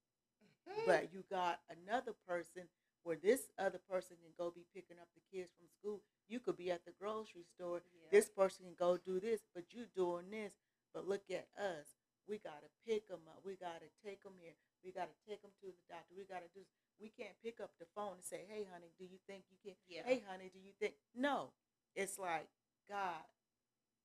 Mhm. 0.67 0.86
but 0.86 1.13
you 1.13 1.24
got 1.24 1.62
another 1.70 2.13
person 2.13 2.70
where 3.03 3.15
this 3.17 3.50
other 3.58 3.79
person 3.79 4.17
can 4.17 4.31
go 4.38 4.51
be 4.51 4.65
picking 4.74 5.00
up 5.00 5.08
the 5.15 5.22
kids 5.31 5.51
from 5.58 5.67
school. 5.70 6.03
You 6.27 6.39
could 6.39 6.58
be 6.58 6.72
at 6.72 6.86
the 6.86 6.91
grocery 6.91 7.43
store. 7.43 7.84
Yeah. 7.93 8.10
This 8.12 8.29
person 8.29 8.65
can 8.65 8.75
go 8.75 8.98
do 8.98 9.20
this, 9.20 9.41
but 9.53 9.74
you 9.74 9.86
doing 9.88 10.29
this. 10.29 10.53
But 10.93 11.08
look 11.08 11.29
at 11.31 11.48
us. 11.58 11.88
We 12.29 12.37
gotta 12.37 12.69
pick 12.85 13.07
them 13.07 13.25
up. 13.27 13.41
We 13.45 13.57
gotta 13.57 13.89
take 14.05 14.23
them 14.23 14.37
here. 14.39 14.55
We 14.85 14.91
gotta 14.91 15.15
take 15.27 15.41
them 15.41 15.53
to 15.61 15.67
the 15.69 15.85
doctor. 15.89 16.13
We 16.15 16.25
gotta 16.25 16.49
do. 16.53 16.61
We 17.01 17.09
can't 17.09 17.35
pick 17.41 17.59
up 17.59 17.73
the 17.79 17.89
phone 17.95 18.21
and 18.21 18.25
say, 18.25 18.45
"Hey, 18.47 18.65
honey, 18.71 18.93
do 18.97 19.05
you 19.05 19.17
think 19.25 19.45
you 19.49 19.57
can?" 19.63 19.75
Yeah. 19.89 20.05
Hey, 20.05 20.23
honey, 20.27 20.49
do 20.53 20.59
you 20.59 20.73
think? 20.79 20.95
No. 21.15 21.53
It's 21.95 22.17
like 22.17 22.47
God. 22.87 23.25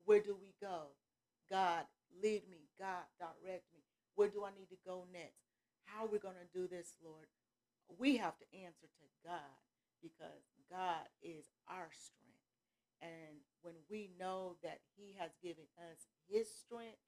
Where 0.06 0.20
do 0.20 0.36
we 0.38 0.54
go? 0.60 0.94
God, 1.50 1.84
lead 2.22 2.48
me. 2.48 2.70
God, 2.78 3.06
direct 3.18 3.66
me. 3.74 3.82
Where 4.14 4.28
do 4.28 4.44
I 4.44 4.50
need 4.56 4.70
to 4.70 4.80
go 4.86 5.06
next? 5.12 5.42
How 5.84 6.04
are 6.04 6.10
we 6.10 6.18
going 6.18 6.38
to 6.38 6.58
do 6.58 6.66
this, 6.66 6.94
Lord? 7.04 7.26
We 7.98 8.16
have 8.16 8.38
to 8.38 8.46
answer 8.54 8.86
to 8.86 9.06
God 9.22 9.54
because 10.02 10.46
God 10.70 11.06
is 11.22 11.46
our 11.68 11.90
strength. 11.90 12.26
And 13.02 13.42
when 13.62 13.74
we 13.90 14.10
know 14.18 14.56
that 14.62 14.80
He 14.96 15.14
has 15.18 15.30
given 15.42 15.66
us 15.78 16.06
His 16.28 16.48
strength, 16.50 17.02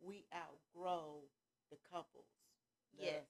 we 0.00 0.26
outgrow 0.34 1.22
the 1.70 1.76
couples, 1.90 2.26
the 2.98 3.04
Yes. 3.04 3.26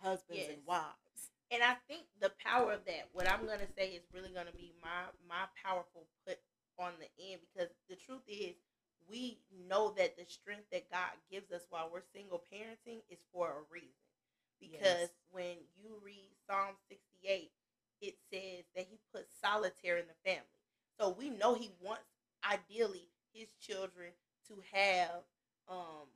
husbands 0.00 0.48
Yes. 0.48 0.56
and 0.56 0.66
wives. 0.66 1.30
and 1.50 1.62
I 1.62 1.74
think 1.88 2.06
the 2.20 2.30
power 2.42 2.72
of 2.72 2.84
that, 2.86 3.08
what 3.12 3.28
I'm 3.28 3.46
gonna 3.46 3.68
say 3.76 3.90
is 3.92 4.02
really 4.12 4.30
gonna 4.30 4.52
be 4.52 4.74
my 4.82 5.04
my 5.28 5.46
powerful 5.62 6.08
put 6.26 6.38
on 6.78 6.92
the 6.98 7.08
end 7.32 7.40
because 7.42 7.70
the 7.88 7.96
truth 7.96 8.22
is 8.28 8.56
we 9.08 9.40
know 9.68 9.90
that 9.92 10.16
the 10.16 10.24
strength 10.26 10.70
that 10.72 10.90
God 10.90 11.12
gives 11.30 11.52
us 11.52 11.66
while 11.70 11.88
we're 11.92 12.02
single 12.14 12.42
parenting 12.52 13.02
is 13.08 13.20
for 13.32 13.48
a 13.50 13.72
reason. 13.72 13.94
Because 14.60 15.10
Yes. 15.10 15.10
when 15.30 15.56
you 15.76 16.00
read 16.02 16.30
Psalm 16.46 16.76
68, 16.88 17.52
it 18.00 18.16
says 18.32 18.64
that 18.74 18.86
he 18.90 18.98
put 19.12 19.28
solitaire 19.40 19.98
in 19.98 20.06
the 20.08 20.14
family. 20.30 20.46
So 20.98 21.10
we 21.10 21.30
know 21.30 21.54
he 21.54 21.70
wants 21.80 22.04
ideally 22.44 23.08
his 23.32 23.48
children 23.60 24.12
to 24.48 24.62
have 24.72 25.22
um 25.68 26.08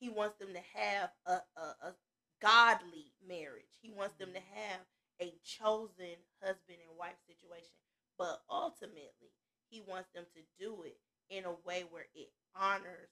he 0.00 0.08
wants 0.08 0.36
them 0.38 0.54
to 0.54 0.60
have 0.78 1.10
a, 1.26 1.40
a, 1.56 1.88
a 1.88 1.94
godly 2.40 3.12
marriage. 3.26 3.78
He 3.82 3.90
wants 3.90 4.14
them 4.16 4.30
to 4.32 4.40
have 4.40 4.80
a 5.20 5.34
chosen 5.44 6.16
husband 6.42 6.78
and 6.88 6.98
wife 6.98 7.18
situation. 7.26 7.74
But 8.18 8.42
ultimately, 8.50 9.34
he 9.70 9.80
wants 9.80 10.08
them 10.14 10.24
to 10.34 10.42
do 10.58 10.82
it 10.84 10.98
in 11.30 11.44
a 11.44 11.52
way 11.66 11.84
where 11.90 12.06
it 12.14 12.30
honors 12.54 13.10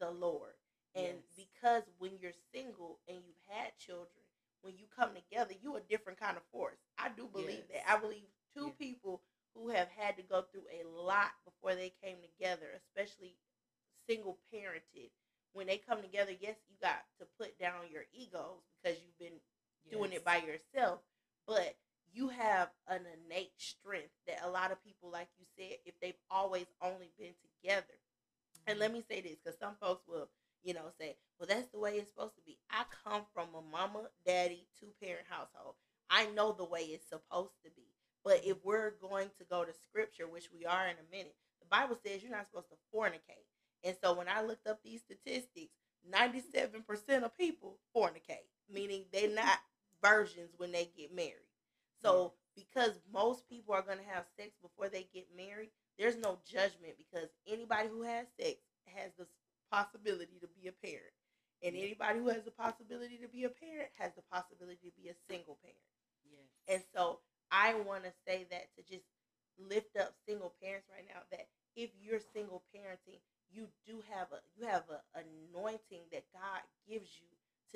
the 0.00 0.10
Lord. 0.10 0.54
And 0.94 1.18
Yes. 1.24 1.36
because 1.36 1.82
when 1.98 2.18
you're 2.20 2.32
single 2.52 3.00
and 3.08 3.18
you've 3.26 3.36
had 3.48 3.76
children, 3.78 4.24
when 4.62 4.76
you 4.78 4.86
come 4.94 5.14
together, 5.14 5.54
you 5.60 5.76
a 5.76 5.80
different 5.80 6.20
kind 6.20 6.36
of 6.36 6.42
force. 6.52 6.78
I 6.98 7.08
do 7.10 7.28
believe 7.28 7.68
Yes. 7.68 7.82
that. 7.84 7.90
I 7.90 7.98
believe 7.98 8.26
two 8.54 8.66
Yeah. 8.66 8.72
people 8.78 9.22
who 9.54 9.68
have 9.70 9.88
had 9.90 10.16
to 10.16 10.22
go 10.22 10.42
through 10.42 10.66
a 10.70 10.84
lot 10.84 11.32
before 11.44 11.74
they 11.74 11.90
came 12.02 12.18
together, 12.22 12.72
especially 12.76 13.36
single 14.08 14.38
parented, 14.52 15.10
when 15.56 15.66
they 15.66 15.78
come 15.78 16.02
together, 16.02 16.32
yes, 16.38 16.56
you 16.68 16.76
got 16.82 17.02
to 17.18 17.26
put 17.40 17.58
down 17.58 17.88
your 17.90 18.04
egos 18.12 18.60
because 18.76 18.98
you've 19.00 19.18
been 19.18 19.40
doing 19.90 20.12
it 20.12 20.24
by 20.24 20.36
yourself, 20.36 21.00
but 21.46 21.74
you 22.12 22.28
have 22.28 22.68
an 22.88 23.00
innate 23.08 23.52
strength 23.56 24.12
that 24.26 24.44
a 24.44 24.50
lot 24.50 24.70
of 24.70 24.84
people, 24.84 25.10
like 25.10 25.28
you 25.38 25.46
said, 25.56 25.78
if 25.86 25.98
they've 26.00 26.20
always 26.30 26.66
only 26.82 27.10
been 27.18 27.32
together. 27.40 27.96
And 28.66 28.78
let 28.78 28.90
mm-hmm. 28.90 28.98
me 28.98 29.04
say 29.08 29.20
this 29.22 29.36
because 29.42 29.58
some 29.58 29.76
folks 29.80 30.02
will, 30.06 30.28
you 30.62 30.74
know, 30.74 30.92
say, 31.00 31.16
well, 31.38 31.48
that's 31.48 31.68
the 31.68 31.78
way 31.78 31.94
it's 31.94 32.10
supposed 32.10 32.36
to 32.36 32.42
be. 32.44 32.58
I 32.70 32.84
come 33.04 33.22
from 33.32 33.48
a 33.56 33.62
mama, 33.72 34.08
daddy, 34.26 34.66
two 34.78 34.88
parent 35.02 35.26
household. 35.28 35.74
I 36.10 36.26
know 36.26 36.52
the 36.52 36.64
way 36.64 36.80
it's 36.82 37.08
supposed 37.08 37.56
to 37.64 37.70
be. 37.74 37.88
But 38.24 38.42
mm-hmm. 38.42 38.50
if 38.50 38.56
we're 38.64 38.92
going 39.00 39.28
to 39.38 39.44
go 39.48 39.64
to 39.64 39.72
scripture, 39.88 40.26
which 40.26 40.48
we 40.52 40.66
are 40.66 40.86
in 40.86 40.96
a 40.96 41.10
minute, 41.10 41.36
the 41.60 41.68
Bible 41.70 41.96
says 42.04 42.22
you're 42.22 42.32
not 42.32 42.46
supposed 42.48 42.68
to 42.68 42.76
fornicate. 42.94 43.48
And 43.86 43.96
so 44.02 44.14
when 44.14 44.26
I 44.28 44.42
looked 44.42 44.66
up 44.66 44.80
these 44.82 45.00
statistics, 45.00 45.72
97% 46.10 47.22
of 47.22 47.38
people 47.38 47.78
fornicate, 47.96 48.50
meaning 48.72 49.04
they're 49.12 49.28
mm-hmm. 49.28 49.36
not 49.36 49.58
virgins 50.02 50.50
when 50.56 50.72
they 50.72 50.90
get 50.96 51.14
married. 51.14 51.46
So 52.02 52.32
because 52.56 52.98
most 53.12 53.48
people 53.48 53.74
are 53.74 53.82
going 53.82 53.98
to 53.98 54.12
have 54.12 54.24
sex 54.36 54.50
before 54.60 54.88
they 54.88 55.06
get 55.14 55.26
married, 55.36 55.70
there's 55.98 56.16
no 56.16 56.38
judgment 56.44 56.98
because 56.98 57.28
anybody 57.46 57.88
who 57.88 58.02
has 58.02 58.26
sex 58.38 58.58
has 58.90 59.12
the 59.18 59.26
possibility 59.70 60.38
to 60.40 60.48
be 60.60 60.68
a 60.68 60.72
parent. 60.72 61.14
And 61.62 61.74
anybody 61.74 62.18
who 62.18 62.28
has 62.28 62.44
the 62.44 62.50
possibility 62.50 63.16
to 63.22 63.28
be 63.28 63.44
a 63.44 63.48
parent 63.48 63.88
has 63.98 64.12
the 64.14 64.26
possibility 64.30 64.82
to 64.82 64.92
be 65.00 65.08
a 65.08 65.16
single 65.30 65.56
parent. 65.62 65.88
Yes. 66.28 66.50
And 66.68 66.82
so 66.94 67.20
I 67.50 67.74
want 67.86 68.04
to 68.04 68.12
say 68.26 68.46
that 68.50 68.74
to 68.76 68.82
just 68.82 69.06
lift 69.56 69.96
up 69.96 70.12
single 70.28 70.52
parents 70.60 70.88
right 70.92 71.06
now 71.08 71.24
that 71.30 71.48
if 71.76 71.90
you're 72.00 72.20
single 72.34 72.62
parenting, 72.74 73.20
you 73.52 73.68
do 73.86 74.02
have 74.12 74.28
a 74.32 74.40
you 74.58 74.66
have 74.66 74.84
an 74.90 75.24
anointing 75.52 76.02
that 76.12 76.24
God 76.32 76.62
gives 76.88 77.10
you 77.20 77.28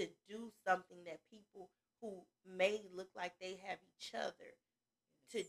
to 0.04 0.10
do 0.28 0.50
something 0.66 0.98
that 1.06 1.20
people 1.30 1.70
who 2.00 2.12
may 2.56 2.82
look 2.94 3.10
like 3.16 3.34
they 3.40 3.60
have 3.66 3.78
each 3.96 4.12
other 4.14 4.52
to 5.32 5.44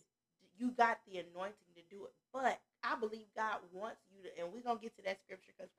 you 0.57 0.71
got 0.71 0.99
the 1.07 1.19
anointing 1.19 1.73
to 1.75 1.83
do 1.89 2.05
it. 2.05 2.13
But 2.33 2.59
I 2.83 2.95
believe 2.99 3.27
God 3.35 3.59
wants 3.73 4.01
you 4.11 4.23
to 4.23 4.41
and 4.43 4.53
we're 4.53 4.61
going 4.63 4.77
to 4.77 4.83
get 4.83 4.95
to 4.97 5.03
that 5.03 5.21
scripture 5.21 5.53
cuz 5.59 5.69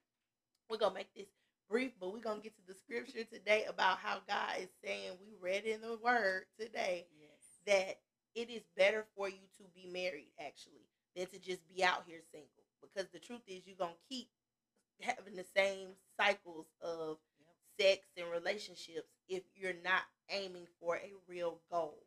we're 0.70 0.78
going 0.78 0.92
to 0.92 0.98
make 0.98 1.14
this 1.14 1.28
brief, 1.68 1.92
but 2.00 2.12
we're 2.12 2.20
going 2.20 2.38
to 2.38 2.44
get 2.44 2.56
to 2.56 2.66
the 2.66 2.74
scripture 2.74 3.24
today 3.24 3.64
about 3.66 3.98
how 3.98 4.20
God 4.28 4.58
is 4.60 4.70
saying 4.84 5.18
we 5.20 5.34
read 5.40 5.64
in 5.64 5.80
the 5.82 5.98
word 5.98 6.46
today 6.58 7.06
yes. 7.20 7.60
that 7.66 8.00
it 8.34 8.50
is 8.50 8.62
better 8.76 9.06
for 9.16 9.28
you 9.28 9.46
to 9.58 9.64
be 9.74 9.86
married 9.86 10.32
actually 10.40 10.86
than 11.16 11.26
to 11.28 11.38
just 11.38 11.66
be 11.68 11.84
out 11.84 12.04
here 12.06 12.22
single 12.32 12.61
because 12.82 13.10
the 13.10 13.20
truth 13.20 13.42
is 13.48 13.66
you're 13.66 13.76
gonna 13.76 13.94
keep 14.08 14.28
having 15.00 15.34
the 15.36 15.44
same 15.56 15.96
cycles 16.16 16.66
of 16.80 17.18
Yep. 17.40 17.56
sex 17.80 18.08
and 18.16 18.30
relationships 18.30 19.08
if 19.28 19.44
you're 19.54 19.72
not 19.82 20.04
aiming 20.30 20.66
for 20.80 20.96
a 20.98 21.14
real 21.26 21.60
goal 21.70 22.06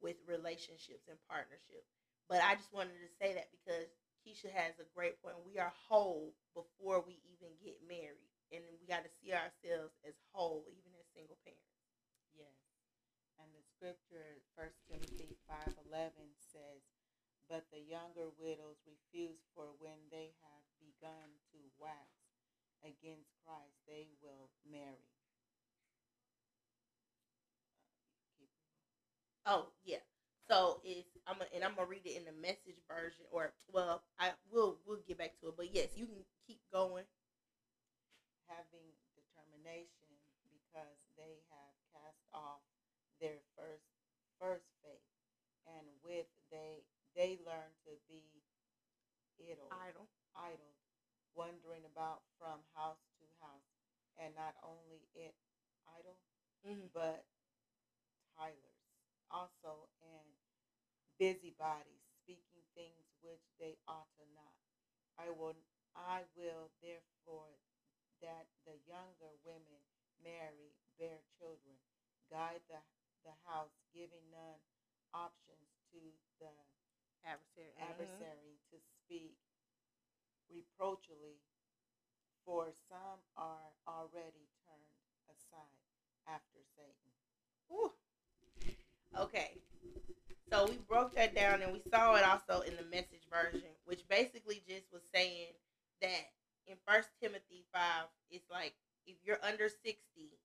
with 0.00 0.16
relationships 0.26 1.08
and 1.08 1.18
partnership. 1.28 1.84
But 2.28 2.42
I 2.42 2.54
just 2.56 2.72
wanted 2.72 2.98
to 3.00 3.08
say 3.20 3.34
that 3.34 3.50
because 3.50 3.88
Keisha 4.24 4.50
has 4.50 4.78
a 4.78 4.84
great 4.94 5.20
point. 5.22 5.40
We 5.44 5.58
are 5.58 5.72
whole 5.88 6.34
before 6.54 7.00
we 7.00 7.20
even 7.24 7.56
get 7.62 7.82
married. 7.86 8.30
And 8.52 8.62
we 8.80 8.86
got 8.86 9.04
to 9.04 9.10
see 9.20 9.32
ourselves 9.32 9.94
as 10.06 10.14
whole, 10.32 10.64
even 10.70 10.92
as 11.00 11.06
single 11.14 11.36
parents. 11.44 11.66
Yes. 12.34 12.54
And 13.38 13.48
the 13.54 13.62
scripture, 13.76 14.40
First 14.56 14.78
Timothy 14.88 15.36
five 15.48 15.74
eleven 15.88 16.28
says, 16.38 16.82
But 17.48 17.64
the 17.72 17.80
younger 17.80 18.28
widows 18.38 18.76
refuse, 18.86 19.38
for 19.54 19.72
when 19.78 19.98
they 20.10 20.34
have 20.42 20.62
begun 20.78 21.40
to 21.52 21.58
wax 21.78 22.06
against 22.84 23.30
Christ, 23.44 23.74
they 23.86 24.08
will 24.22 24.50
marry. 24.64 25.08
Oh 29.46 29.68
yeah. 29.84 29.98
So 30.48 30.80
it's 30.84 31.08
I'm 31.26 31.40
a, 31.40 31.46
and 31.54 31.64
I'm 31.64 31.74
gonna 31.74 31.86
read 31.88 32.06
it 32.06 32.16
in 32.16 32.24
the 32.24 32.32
message 32.32 32.76
version, 32.88 33.24
or 33.30 33.52
well, 33.72 34.02
I 34.18 34.32
will 34.50 34.78
we'll 34.84 35.00
get 35.06 35.18
back 35.18 35.32
to 35.40 35.48
it. 35.48 35.54
But 35.56 35.74
yes, 35.74 35.88
you 35.96 36.06
can 36.06 36.24
keep 36.46 36.58
going. 36.72 37.04
having 38.48 38.94
determination 39.12 40.08
because 40.48 40.98
they 41.16 41.42
have 41.52 41.74
cast 41.92 42.22
off 42.32 42.62
their 43.20 43.40
first 43.56 43.84
first 44.40 44.68
faith 44.84 45.08
and 45.66 45.86
with 46.04 46.28
they 46.52 46.84
they 47.16 47.38
learn 47.44 47.72
to 47.88 47.92
be 48.08 48.44
idle 49.40 49.68
Idle. 49.72 50.08
idle 50.36 50.72
wandering 51.34 51.84
about 51.84 52.22
from 52.38 52.64
house 52.74 53.02
to 53.20 53.26
house 53.40 53.68
and 54.18 54.34
not 54.36 54.54
only 54.64 55.08
it 55.14 55.34
idle 55.88 56.16
Mm-hmm. 56.66 56.90
but 56.92 57.22
tattlers 58.36 58.82
also 59.30 59.88
and 60.02 60.26
busybodies 61.18 62.04
speaking 62.22 62.64
things 62.76 63.06
which 63.22 63.42
they 63.60 63.76
ought 63.88 64.08
to 64.18 64.24
not 64.36 64.54
i 65.18 65.28
will 65.30 65.56
i 65.96 66.22
will 66.36 66.70
therefore 66.82 67.56
that 68.22 68.46
the 68.66 68.76
younger 68.88 69.32
women 69.44 69.82
marry 70.22 70.74
bear 70.98 71.20
children 71.38 71.76
guide 72.32 72.62
the, 72.68 72.80
the 73.24 73.34
house 73.48 73.74
giving 73.94 74.24
none 74.32 74.60
options 75.14 75.68
to 75.92 76.00
the 76.40 76.75
Adversary. 77.26 77.74
Mhm. 77.78 78.70
to 78.70 78.78
speak 79.04 79.36
reproachfully 80.48 81.40
for 82.44 82.72
some 82.88 83.20
are 83.36 83.72
already 83.88 84.48
turned 84.64 84.90
aside 85.28 85.80
after 86.26 86.58
satan 86.76 87.12
Whew. 87.68 87.92
Okay. 89.16 89.52
So 90.50 90.66
we 90.66 90.78
broke 90.88 91.14
that 91.14 91.34
down 91.34 91.62
and 91.62 91.72
we 91.72 91.82
saw 91.90 92.14
it 92.16 92.24
also 92.24 92.60
in 92.62 92.76
the 92.76 92.84
message 92.84 93.26
version, 93.30 93.70
which 93.84 94.06
basically 94.08 94.62
just 94.68 94.92
was 94.92 95.02
saying 95.14 95.54
that 96.02 96.30
in 96.66 96.76
First 96.86 97.10
Timothy 97.20 97.64
five, 97.72 98.06
it's 98.30 98.48
like 98.50 98.74
if 99.06 99.16
you're 99.24 99.42
under 99.42 99.68
sixty, 99.68 100.38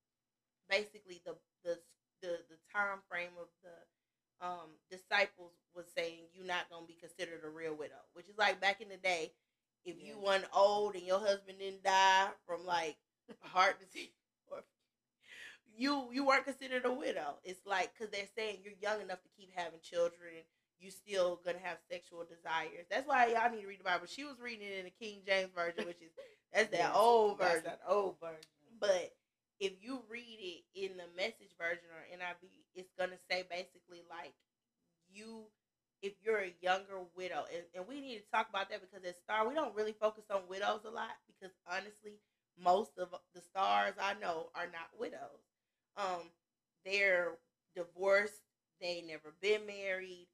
basically 0.70 1.22
the 1.26 1.36
the 1.64 1.80
the, 2.22 2.40
the 2.50 2.58
time 2.74 3.00
frame 3.10 3.38
of 3.40 3.50
the 3.64 3.76
um, 4.42 4.70
disciples 4.90 5.52
was 5.76 5.86
saying 5.96 6.20
you're 6.34 6.46
not 6.46 6.70
gonna 6.70 6.86
be 6.86 6.98
considered 7.00 7.42
a 7.46 7.50
real 7.50 7.76
widow, 7.76 8.02
which 8.14 8.28
is 8.28 8.38
like 8.38 8.60
back 8.62 8.82
in 8.82 8.90
the 8.90 8.98
day, 8.98 9.32
if 9.86 9.96
you 10.02 10.18
weren't 10.20 10.46
old 10.54 10.96
and 10.96 11.04
your 11.06 11.20
husband 11.20 11.60
didn't 11.60 11.84
die 11.84 12.28
from 12.46 12.66
like 12.66 12.98
heart 13.42 13.80
disease 13.86 14.10
or 14.52 14.60
you 15.78 16.10
you 16.12 16.26
weren't 16.26 16.46
considered 16.46 16.86
a 16.86 16.94
widow. 16.94 17.36
It's 17.44 17.66
like 17.66 17.92
because 17.94 18.12
they're 18.12 18.28
saying 18.36 18.60
you're 18.64 18.74
young 18.82 19.02
enough 19.02 19.22
to 19.24 19.30
keep 19.38 19.52
having 19.56 19.80
children. 19.82 20.44
You 20.80 20.90
still 20.90 21.40
gonna 21.46 21.60
have 21.62 21.78
sexual 21.92 22.26
desires. 22.26 22.88
That's 22.90 23.08
why 23.08 23.28
y'all 23.28 23.52
need 23.52 23.62
to 23.62 23.68
read 23.68 23.80
the 23.80 23.84
Bible. 23.84 24.08
She 24.08 24.24
was 24.24 24.40
reading 24.42 24.68
it 24.68 24.80
in 24.80 24.86
the 24.86 24.92
King 24.92 25.22
James 25.26 25.52
version, 25.56 25.86
which 25.86 26.02
is 26.02 26.12
that's 26.54 26.72
that 26.72 26.94
old 26.96 27.38
that's 27.40 27.62
version. 27.62 27.66
that 27.66 27.82
old 27.88 28.16
version 28.20 28.40
But 28.80 29.14
if 29.62 29.74
you 29.82 30.04
read 30.10 30.40
it 30.42 30.64
in 30.76 30.98
the 30.98 31.08
message 31.18 31.56
version 31.60 31.88
or 31.96 32.04
NIV, 32.14 32.66
it's 32.76 32.92
gonna 33.00 33.20
say 33.32 33.46
basically 33.50 34.04
like 34.10 34.36
you 35.12 35.46
if 36.02 36.14
you're 36.24 36.40
a 36.42 36.56
younger 36.62 37.00
widow, 37.16 37.46
and, 37.54 37.64
and 37.76 37.88
we 37.88 38.02
need 38.02 38.18
to 38.18 38.24
talk 38.34 38.50
about 38.50 38.70
that 38.70 38.82
because 38.82 39.06
at 39.06 39.16
Star 39.18 39.48
we 39.48 39.54
don't 39.54 39.76
really 39.76 39.96
focus 40.00 40.26
on 40.34 40.42
widows 40.50 40.82
a 40.86 40.90
lot 40.90 41.12
because 41.28 41.54
honestly, 41.72 42.20
most 42.60 42.92
of 42.98 43.10
the 43.36 43.42
stars 43.42 43.94
I 44.02 44.14
know 44.16 44.50
are 44.56 44.66
not 44.68 44.90
widows. 45.00 45.42
Um, 45.98 46.32
they're 46.86 47.34
divorced, 47.76 48.42
they 48.82 49.04
never 49.08 49.34
been 49.42 49.66
married, 49.68 50.28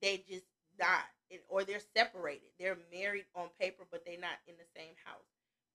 they 0.00 0.22
just 0.28 0.46
not, 0.78 1.04
or 1.48 1.64
they're 1.64 1.80
separated. 1.96 2.50
They're 2.58 2.78
married 2.92 3.26
on 3.34 3.48
paper, 3.60 3.84
but 3.90 4.02
they're 4.04 4.18
not 4.18 4.38
in 4.46 4.54
the 4.56 4.66
same 4.76 4.94
house. 5.04 5.26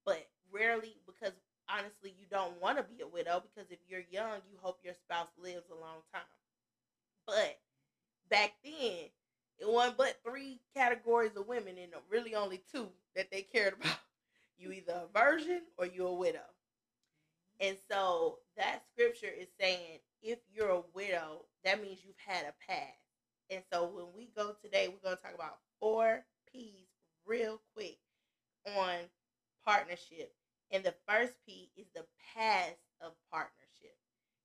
But 0.06 0.26
rarely, 0.52 0.97
because 1.06 1.34
honestly, 1.70 2.14
you 2.18 2.26
don't 2.30 2.60
want 2.62 2.78
to 2.78 2.84
be 2.84 3.02
a 3.02 3.08
widow 3.08 3.42
because 3.44 3.70
if 3.72 3.80
you're 3.88 4.04
young, 4.12 4.40
you 4.50 4.58
hope 4.62 4.80
your 4.84 4.94
spouse 4.96 5.30
lives 5.38 5.66
a 5.72 5.76
long 5.76 6.02
time. 6.14 6.24
But 7.28 7.60
back 8.30 8.54
then, 8.64 9.10
it 9.60 9.68
wasn't 9.68 9.98
but 9.98 10.20
three 10.24 10.62
categories 10.76 11.36
of 11.36 11.48
women, 11.48 11.78
and 11.78 11.94
really 12.10 12.36
only 12.36 12.64
two 12.72 12.90
that 13.16 13.32
they 13.32 13.42
cared 13.42 13.74
about. 13.82 13.98
You 14.58 14.72
either 14.72 15.04
a 15.06 15.20
virgin 15.20 15.62
or 15.78 15.86
you 15.86 16.08
a 16.08 16.14
widow. 16.14 16.40
And 17.60 17.78
so 17.90 18.40
that 18.58 18.84
scripture 18.94 19.32
is 19.36 19.48
saying 19.60 20.00
if 20.22 20.40
you're 20.54 20.70
a 20.70 20.84
widow, 20.94 21.46
that 21.64 21.82
means 21.82 22.00
you've 22.04 22.16
had 22.18 22.46
a 22.46 22.54
past. 22.72 23.00
And 23.50 23.64
so 23.72 23.86
when 23.88 24.08
we 24.16 24.30
go 24.36 24.56
today, 24.64 24.88
we're 24.90 25.04
going 25.04 25.18
to 25.18 25.24
talk 25.24 25.36
about 25.36 25.60
four 25.80 26.26
P's 26.52 26.88
real 27.26 27.62
quick 27.76 27.98
on 28.78 28.96
partnership. 29.66 30.34
And 30.72 30.84
the 30.84 30.94
first 31.08 31.34
P 31.46 31.70
is 31.78 31.88
the 31.96 32.06
past 32.36 32.76
of 33.02 33.14
partnership. 33.32 33.96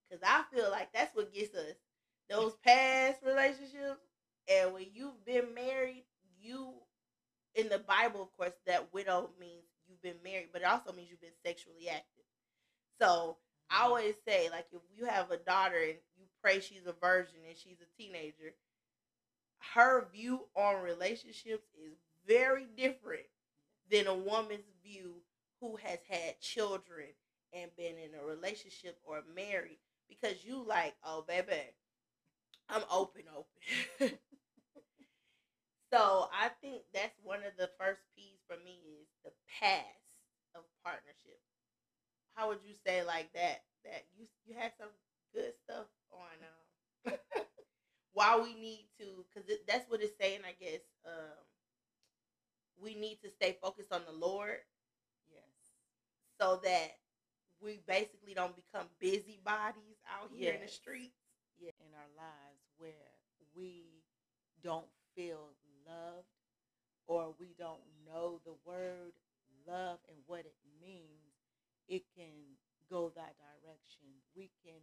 Because 0.09 0.23
I 0.27 0.45
feel 0.55 0.71
like 0.71 0.93
that's 0.93 1.15
what 1.15 1.33
gets 1.33 1.55
us 1.55 1.75
those 2.29 2.55
past 2.65 3.21
relationships. 3.25 4.01
And 4.49 4.73
when 4.73 4.87
you've 4.93 5.25
been 5.25 5.55
married, 5.55 6.05
you, 6.41 6.73
in 7.55 7.69
the 7.69 7.79
Bible, 7.79 8.23
of 8.23 8.37
course, 8.37 8.53
that 8.67 8.93
widow 8.93 9.31
means 9.39 9.65
you've 9.87 10.03
been 10.03 10.23
married, 10.25 10.49
but 10.53 10.63
it 10.63 10.69
also 10.69 10.93
means 10.93 11.09
you've 11.11 11.21
been 11.21 11.31
sexually 11.45 11.89
active. 11.89 12.25
So 13.01 13.37
I 13.71 13.75
mm-hmm. 13.75 13.87
always 13.87 14.15
say, 14.27 14.49
like, 14.51 14.67
if 14.73 14.83
you 14.97 15.07
have 15.07 15.31
a 15.31 15.37
daughter 15.37 15.79
and 15.79 15.97
you 16.17 16.25
pray 16.43 16.61
she's 16.61 16.87
a 16.87 16.95
virgin 17.01 17.41
and 17.49 17.57
she's 17.57 17.79
a 17.81 18.03
teenager, 18.03 18.55
her 19.75 20.09
view 20.13 20.43
on 20.57 20.83
relationships 20.83 21.67
is 21.81 21.97
very 22.27 22.67
different 22.77 23.27
than 23.91 24.07
a 24.07 24.15
woman's 24.15 24.71
view 24.85 25.15
who 25.63 25.79
has 25.79 26.01
had 26.11 26.41
children 26.43 27.09
and 27.55 27.73
been 27.79 27.97
in 27.99 28.15
a 28.21 28.27
relationship 28.27 28.99
or 29.05 29.23
married 29.37 29.79
because 30.11 30.45
you 30.45 30.65
like, 30.67 30.95
oh 31.07 31.25
baby, 31.29 31.55
I'm 32.69 32.83
open, 32.91 33.23
open. 33.37 34.19
so 35.93 36.29
I 36.33 36.49
think 36.61 36.83
that's 36.95 37.17
one 37.23 37.41
of 37.45 37.53
the 37.59 37.71
first 37.79 38.01
P's 38.17 38.41
for 38.47 38.57
me 38.65 38.81
is 39.01 39.07
the 39.25 39.33
past 39.61 40.03
of 40.55 40.63
partnership. 40.85 41.41
How 42.35 42.49
would 42.49 42.63
you 42.65 42.75
say 42.87 43.05
like 43.05 43.33
that? 43.35 43.63
That 43.85 44.05
you 44.17 44.27
you 44.47 44.55
had 44.59 44.73
some 44.79 44.91
good 45.35 45.53
stuff 45.65 45.87
on 46.13 46.37
um, 47.13 47.19
why 48.15 48.41
we 48.41 48.55
need 48.55 48.87
to 48.99 49.25
because 49.29 49.49
that's 49.69 49.91
what 49.91 50.03
it's 50.03 50.17
saying. 50.21 50.41
I 50.47 50.55
guess 50.63 50.83
um, 51.07 51.45
we 52.81 52.95
need 52.95 53.19
to 53.23 53.31
stay 53.31 53.57
focused 53.63 53.93
on 53.93 54.03
the 54.07 54.13
Lord 54.13 54.59
so 56.43 56.59
that 56.65 56.99
we 57.63 57.79
basically 57.87 58.35
don't 58.35 58.59
become 58.59 58.91
busybodies 58.99 60.03
out 60.11 60.27
here 60.35 60.55
in 60.55 60.61
the 60.61 60.67
streets. 60.67 61.15
yeah, 61.61 61.71
in 61.79 61.95
our 61.95 62.11
lives 62.19 62.67
where 62.79 63.15
we 63.55 64.03
don't 64.65 64.91
feel 65.15 65.55
loved 65.87 66.27
or 67.07 67.35
we 67.39 67.55
don't 67.59 67.83
know 68.03 68.41
the 68.45 68.55
word 68.67 69.15
love 69.69 69.99
and 70.11 70.19
what 70.27 70.41
it 70.41 70.59
means, 70.83 71.39
it 71.87 72.03
can 72.19 72.59
go 72.91 73.13
that 73.15 73.39
direction. 73.39 74.11
We 74.35 74.51
can 74.67 74.83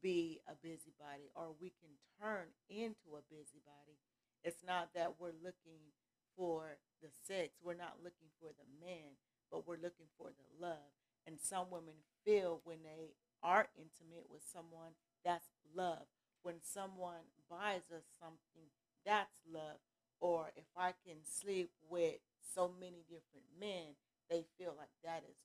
be 0.00 0.38
a 0.46 0.54
busybody 0.62 1.26
or 1.34 1.58
we 1.60 1.74
can 1.82 1.90
turn 2.22 2.54
into 2.70 3.18
a 3.18 3.26
busybody. 3.26 3.98
It's 4.44 4.62
not 4.62 4.94
that 4.94 5.18
we're 5.18 5.34
looking 5.42 5.90
for 6.36 6.78
the 7.02 7.10
sex, 7.26 7.58
we're 7.58 7.74
not 7.74 7.98
looking 8.04 8.30
for 8.38 8.54
the 8.54 8.68
man, 8.78 9.18
but 9.50 9.66
we're 9.66 9.80
looking 9.82 10.10
for 10.16 10.28
the 10.28 10.66
love. 10.66 10.92
And 11.26 11.38
some 11.40 11.66
women 11.70 12.04
feel 12.24 12.60
when 12.64 12.78
they 12.82 13.14
are 13.42 13.68
intimate 13.76 14.26
with 14.30 14.42
someone, 14.42 14.92
that's 15.24 15.48
love. 15.74 16.06
When 16.42 16.56
someone 16.62 17.28
buys 17.50 17.90
us 17.94 18.04
something, 18.18 18.70
that's 19.04 19.36
love. 19.50 19.78
Or 20.20 20.50
if 20.56 20.64
I 20.76 20.94
can 21.06 21.18
sleep 21.24 21.70
with 21.90 22.16
so 22.54 22.72
many 22.80 23.04
different 23.08 23.46
men, 23.60 23.94
they 24.30 24.44
feel 24.58 24.74
like 24.76 24.92
that 25.04 25.22
is 25.28 25.36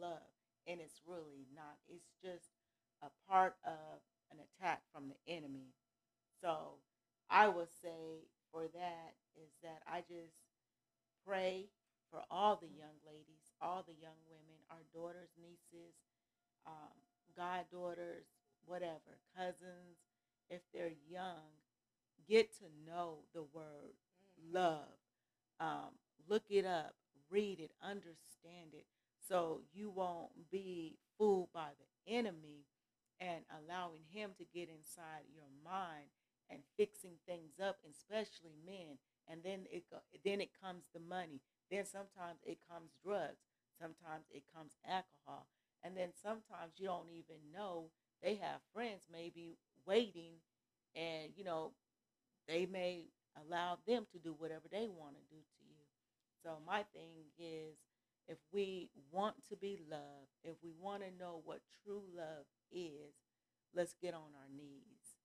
love. 0.00 0.32
And 0.66 0.80
it's 0.80 1.00
really 1.06 1.46
not. 1.54 1.78
It's 1.88 2.10
just 2.22 2.50
a 3.02 3.08
part 3.30 3.56
of 3.64 4.00
an 4.32 4.38
attack 4.42 4.82
from 4.92 5.08
the 5.08 5.32
enemy. 5.32 5.74
So 6.40 6.80
I 7.30 7.48
would 7.48 7.70
say 7.82 8.26
for 8.50 8.62
that 8.62 9.14
is 9.36 9.50
that 9.62 9.82
I 9.86 10.00
just 10.00 10.34
pray 11.26 11.66
for 12.10 12.22
all 12.30 12.56
the 12.56 12.68
young 12.68 12.98
ladies, 13.06 13.45
all 13.60 13.84
the 13.86 13.94
young 14.00 14.18
women, 14.28 14.58
our 14.70 14.84
daughters, 14.94 15.30
nieces, 15.40 15.94
um, 16.66 16.96
goddaughters, 17.36 18.24
whatever, 18.64 19.18
cousins, 19.36 19.98
if 20.50 20.60
they're 20.72 20.92
young, 21.10 21.54
get 22.28 22.52
to 22.58 22.64
know 22.86 23.18
the 23.34 23.42
word 23.42 23.94
love. 24.52 24.98
Um, 25.60 25.96
look 26.28 26.44
it 26.50 26.66
up, 26.66 26.94
read 27.30 27.60
it, 27.60 27.72
understand 27.82 28.74
it, 28.74 28.86
so 29.28 29.60
you 29.72 29.90
won't 29.90 30.30
be 30.50 30.98
fooled 31.18 31.48
by 31.52 31.68
the 31.78 32.12
enemy 32.14 32.66
and 33.20 33.44
allowing 33.50 34.02
him 34.12 34.30
to 34.38 34.44
get 34.54 34.68
inside 34.68 35.24
your 35.34 35.48
mind 35.64 36.06
and 36.50 36.60
fixing 36.76 37.14
things 37.26 37.58
up, 37.62 37.78
especially 37.90 38.54
men. 38.64 38.98
And 39.28 39.40
then 39.42 39.66
it 39.72 39.84
then 40.24 40.40
it 40.40 40.50
comes 40.62 40.84
the 40.92 41.00
money. 41.00 41.40
Then 41.70 41.84
sometimes 41.84 42.40
it 42.44 42.58
comes 42.70 42.90
drugs. 43.02 43.42
Sometimes 43.80 44.24
it 44.30 44.44
comes 44.54 44.72
alcohol. 44.86 45.46
And 45.82 45.96
then 45.96 46.10
sometimes 46.22 46.78
you 46.78 46.86
don't 46.86 47.10
even 47.10 47.36
know 47.52 47.90
they 48.22 48.36
have 48.36 48.64
friends 48.72 49.02
maybe 49.12 49.58
waiting 49.86 50.40
and 50.96 51.30
you 51.36 51.44
know 51.44 51.72
they 52.48 52.66
may 52.66 53.04
allow 53.36 53.78
them 53.86 54.06
to 54.12 54.18
do 54.18 54.34
whatever 54.38 54.66
they 54.70 54.88
want 54.88 55.14
to 55.14 55.24
do 55.30 55.36
to 55.36 55.62
you. 55.68 55.84
So 56.42 56.58
my 56.66 56.84
thing 56.94 57.28
is 57.38 57.76
if 58.28 58.38
we 58.52 58.90
want 59.12 59.36
to 59.50 59.56
be 59.56 59.78
loved, 59.90 60.34
if 60.42 60.56
we 60.62 60.70
want 60.80 61.02
to 61.02 61.10
know 61.18 61.42
what 61.44 61.60
true 61.84 62.02
love 62.16 62.46
is, 62.72 63.14
let's 63.74 63.94
get 64.00 64.14
on 64.14 64.34
our 64.34 64.50
knees 64.50 65.20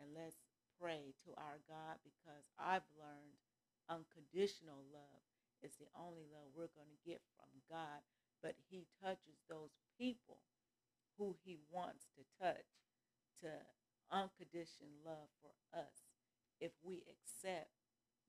and 0.00 0.10
let's 0.14 0.36
pray 0.80 1.12
to 1.26 1.34
our 1.36 1.58
God 1.68 1.98
because 2.04 2.48
I've 2.58 2.86
learned 2.96 3.36
unconditional 3.90 4.84
love 4.92 5.27
is 5.62 5.76
the 5.78 5.90
only 5.98 6.26
love 6.30 6.54
we're 6.54 6.72
going 6.74 6.90
to 6.90 7.06
get 7.06 7.20
from 7.36 7.50
God. 7.68 8.02
But 8.42 8.54
He 8.70 8.86
touches 9.02 9.42
those 9.50 9.74
people 9.98 10.38
who 11.18 11.34
He 11.42 11.58
wants 11.70 12.06
to 12.14 12.22
touch 12.38 12.68
to 13.42 13.50
unconditional 14.10 14.94
love 15.04 15.28
for 15.42 15.52
us 15.74 16.06
if 16.60 16.72
we 16.82 17.02
accept 17.10 17.70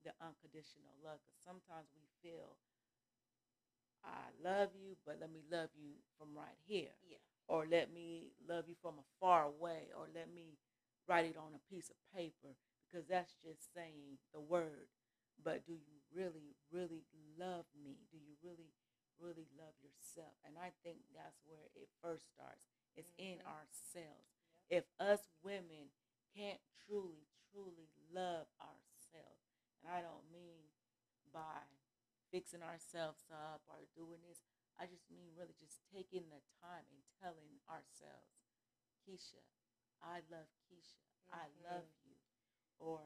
the 0.02 0.12
unconditional 0.18 0.94
love. 1.02 1.22
Because 1.22 1.40
sometimes 1.42 1.90
we 1.94 2.06
feel, 2.22 2.58
I 4.02 4.32
love 4.42 4.74
you, 4.74 4.96
but 5.06 5.18
let 5.20 5.30
me 5.30 5.42
love 5.50 5.70
you 5.76 6.00
from 6.18 6.34
right 6.34 6.58
here. 6.66 6.94
Yeah. 7.06 7.22
Or 7.46 7.66
let 7.66 7.92
me 7.92 8.30
love 8.48 8.66
you 8.68 8.78
from 8.80 8.98
a 8.98 9.06
far 9.18 9.46
away. 9.46 9.90
Or 9.94 10.06
let 10.14 10.32
me 10.32 10.58
write 11.08 11.26
it 11.26 11.36
on 11.36 11.54
a 11.54 11.66
piece 11.72 11.90
of 11.90 11.98
paper 12.14 12.54
because 12.86 13.06
that's 13.08 13.34
just 13.42 13.72
saying 13.74 14.18
the 14.34 14.40
word. 14.40 14.90
But 15.42 15.66
do 15.66 15.72
you 15.72 15.99
really, 16.14 16.58
really 16.70 17.06
love 17.38 17.66
me? 17.74 18.02
Do 18.10 18.18
you 18.18 18.34
really, 18.42 18.74
really 19.18 19.48
love 19.56 19.74
yourself? 19.80 20.34
And 20.44 20.58
I 20.58 20.74
think 20.82 21.02
that's 21.14 21.40
where 21.46 21.70
it 21.74 21.88
first 22.02 22.30
starts. 22.30 22.66
It's 22.98 23.14
mm-hmm. 23.16 23.38
in 23.38 23.46
ourselves. 23.46 24.30
If 24.70 24.86
us 24.98 25.26
women 25.42 25.90
can't 26.34 26.62
truly, 26.86 27.26
truly 27.50 27.90
love 28.14 28.46
ourselves, 28.62 29.42
and 29.82 29.90
I 29.90 30.02
don't 30.02 30.30
mean 30.30 30.70
by 31.34 31.66
fixing 32.30 32.62
ourselves 32.62 33.26
up 33.30 33.62
or 33.66 33.86
doing 33.98 34.22
this, 34.22 34.42
I 34.78 34.86
just 34.86 35.10
mean 35.10 35.34
really 35.34 35.58
just 35.58 35.82
taking 35.90 36.30
the 36.30 36.42
time 36.62 36.86
and 36.88 37.02
telling 37.18 37.58
ourselves, 37.66 38.30
Keisha, 39.02 39.42
I 40.00 40.22
love 40.30 40.48
Keisha. 40.70 41.02
Mm-hmm. 41.28 41.36
I 41.36 41.46
love 41.66 41.90
you. 42.06 42.16
Or 42.80 43.02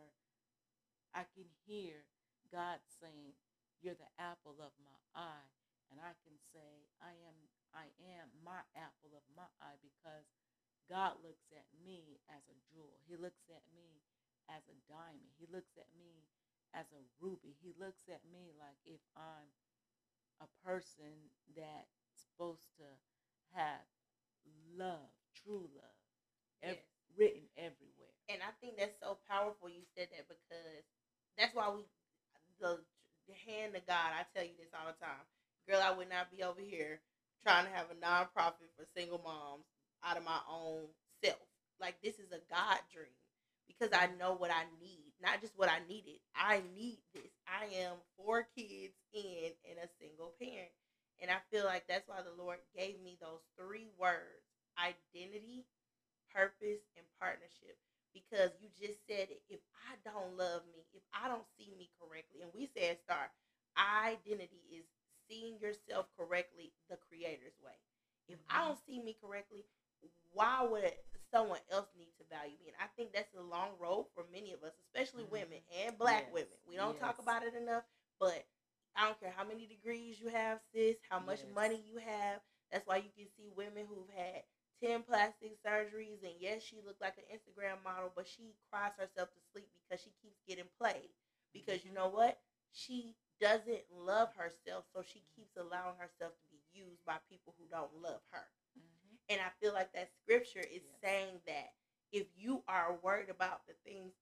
I 1.14 1.26
can 1.34 1.48
hear 1.66 2.06
God 2.52 2.80
saying, 3.00 3.36
You're 3.82 3.98
the 3.98 4.12
apple 4.18 4.58
of 4.60 4.72
my 4.82 4.98
eye. 5.16 5.48
And 5.92 6.00
I 6.02 6.16
can 6.24 6.36
say, 6.52 6.88
I 7.02 7.14
am 7.28 7.36
I 7.74 7.90
am 8.18 8.30
my 8.44 8.62
apple 8.74 9.14
of 9.14 9.24
my 9.36 9.46
eye 9.62 9.78
because 9.82 10.26
God 10.90 11.20
looks 11.24 11.48
at 11.54 11.66
me 11.84 12.20
as 12.30 12.44
a 12.50 12.58
jewel. 12.72 12.98
He 13.08 13.16
looks 13.16 13.44
at 13.50 13.64
me 13.74 14.02
as 14.50 14.64
a 14.68 14.76
diamond. 14.90 15.32
He 15.38 15.46
looks 15.50 15.74
at 15.78 15.88
me 15.96 16.26
as 16.74 16.86
a 16.94 17.02
ruby. 17.20 17.56
He 17.62 17.74
looks 17.78 18.04
at 18.10 18.22
me 18.32 18.52
like 18.58 18.78
if 18.86 19.00
I'm 19.16 19.50
a 20.42 20.48
person 20.66 21.30
that's 21.56 21.90
supposed 22.16 22.68
to 22.78 22.88
have 23.54 23.86
love, 24.76 25.10
true 25.44 25.68
love, 25.74 25.98
ev- 26.62 26.76
yes. 26.76 26.84
written 27.16 27.46
everywhere. 27.56 28.14
And 28.28 28.42
I 28.42 28.52
think 28.60 28.78
that's 28.78 28.98
so 29.00 29.18
powerful 29.28 29.68
you 29.70 29.84
said 29.96 30.08
that 30.12 30.28
because 30.28 30.84
that's 31.38 31.54
why 31.54 31.70
we 31.70 31.84
the, 32.60 32.78
hand 33.46 33.74
of 33.74 33.86
God. 33.86 34.12
I 34.12 34.28
tell 34.36 34.44
you 34.44 34.52
this 34.58 34.72
all 34.76 34.86
the 34.86 35.00
time, 35.00 35.24
girl. 35.64 35.80
I 35.80 35.96
would 35.96 36.10
not 36.10 36.28
be 36.30 36.44
over 36.44 36.60
here 36.60 37.00
trying 37.42 37.64
to 37.64 37.72
have 37.72 37.88
a 37.88 37.96
nonprofit 37.96 38.68
for 38.76 38.84
single 38.96 39.20
moms 39.24 39.64
out 40.04 40.16
of 40.16 40.24
my 40.24 40.38
own 40.44 40.84
self. 41.24 41.40
Like 41.80 41.96
this 42.02 42.20
is 42.20 42.32
a 42.32 42.44
God 42.52 42.78
dream 42.92 43.16
because 43.66 43.90
I 43.92 44.08
know 44.20 44.36
what 44.36 44.50
I 44.50 44.68
need, 44.80 45.12
not 45.22 45.40
just 45.40 45.56
what 45.56 45.68
I 45.68 45.80
needed. 45.88 46.20
I 46.36 46.62
need 46.76 47.00
this. 47.14 47.32
I 47.48 47.64
am 47.84 47.96
four 48.16 48.46
kids 48.56 48.92
in 49.12 49.56
and 49.64 49.80
a 49.80 49.88
single 50.00 50.34
parent. 50.40 50.72
And 51.22 51.30
I 51.30 51.40
feel 51.50 51.64
like 51.64 51.86
that's 51.88 52.08
why 52.08 52.20
the 52.20 52.34
Lord 52.36 52.58
gave 52.76 53.00
me 53.02 53.16
those 53.20 53.40
three 53.56 53.88
words 53.98 54.44
identity, 54.76 55.64
purpose, 56.34 56.82
and 56.98 57.06
partnership 57.20 57.78
because 58.14 58.54
you 58.62 58.70
just 58.78 59.02
said 59.10 59.28
it. 59.28 59.42
If 59.50 59.60
I 59.90 59.98
don't 60.06 60.38
love 60.38 60.62
me, 60.70 60.86
if 60.94 61.02
I 61.12 61.28
don't 61.28 61.44
see 61.58 61.74
me 61.76 61.90
correctly, 61.98 62.46
and 62.46 62.54
we 62.54 62.70
said 62.70 63.02
star, 63.02 63.28
identity 63.76 64.62
is 64.70 64.86
seeing 65.26 65.58
yourself 65.58 66.06
correctly 66.16 66.72
the 66.88 66.96
creator's 67.10 67.58
way. 67.58 67.76
If 68.30 68.38
I 68.48 68.62
mm-hmm. 68.62 68.68
don't 68.70 68.80
see 68.86 69.02
me 69.02 69.18
correctly, 69.20 69.66
why 70.32 70.64
would 70.64 70.94
someone 71.32 71.60
else 71.70 71.90
need 71.98 72.14
to 72.18 72.24
value 72.30 72.56
me? 72.62 72.72
And 72.72 72.80
I 72.80 72.88
think 72.96 73.12
that's 73.12 73.34
a 73.34 73.42
long 73.42 73.74
road 73.82 74.06
for 74.14 74.24
many 74.32 74.52
of 74.54 74.62
us, 74.62 74.72
especially 74.86 75.24
mm-hmm. 75.24 75.44
women 75.44 75.60
and 75.84 75.98
black 75.98 76.30
yes. 76.30 76.34
women. 76.34 76.58
We 76.68 76.76
don't 76.76 76.96
yes. 76.96 77.02
talk 77.02 77.18
about 77.18 77.42
it 77.42 77.54
enough, 77.58 77.84
but 78.20 78.46
I 78.96 79.06
don't 79.06 79.18
care 79.18 79.34
how 79.34 79.44
many 79.44 79.66
degrees 79.66 80.20
you 80.22 80.28
have, 80.28 80.60
sis, 80.72 80.96
how 81.10 81.18
much 81.18 81.42
yes. 81.42 81.54
money 81.54 81.82
you 81.82 81.98
have. 81.98 82.40
That's 82.70 82.86
why 82.86 82.96
you 82.96 83.10
can 83.16 83.26
see 83.36 83.50
women 83.54 83.84
who've 83.88 84.10
had 84.14 84.42
10 84.84 85.02
plastic 85.08 85.56
surgeries 85.64 86.20
and 86.20 86.36
yes 86.40 86.60
she 86.62 86.76
looked 86.84 87.00
like 87.00 87.16
an 87.16 87.24
instagram 87.32 87.80
model 87.84 88.12
but 88.14 88.28
she 88.28 88.52
cries 88.70 88.92
herself 88.98 89.32
to 89.32 89.40
sleep 89.52 89.68
because 89.72 90.02
she 90.04 90.12
keeps 90.20 90.40
getting 90.46 90.68
played. 90.78 91.08
Because 91.54 91.84
you 91.84 91.92
know 91.94 92.08
what? 92.08 92.38
She 92.72 93.14
doesn't 93.40 93.84
love 93.90 94.28
herself 94.36 94.84
so 94.92 95.02
she 95.02 95.22
keeps 95.34 95.56
allowing 95.56 95.96
herself 95.96 96.32
to 96.42 96.46
be 96.52 96.60
used 96.72 97.04
by 97.06 97.16
people 97.30 97.54
who 97.58 97.64
don't 97.70 97.94
love 98.02 98.20
her. 98.30 98.46
Mm-hmm. 98.78 99.16
and 99.30 99.40
i 99.40 99.50
feel 99.62 99.72
like 99.72 99.92
that 99.94 100.10
scripture 100.22 100.60
is 100.66 100.82
yes. 100.84 100.98
saying 101.02 101.40
that 101.46 101.72
if 102.12 102.26
you 102.36 102.62
are 102.68 102.98
worried 103.02 103.30
about 103.30 103.62
the 103.66 103.74
things 103.88 104.12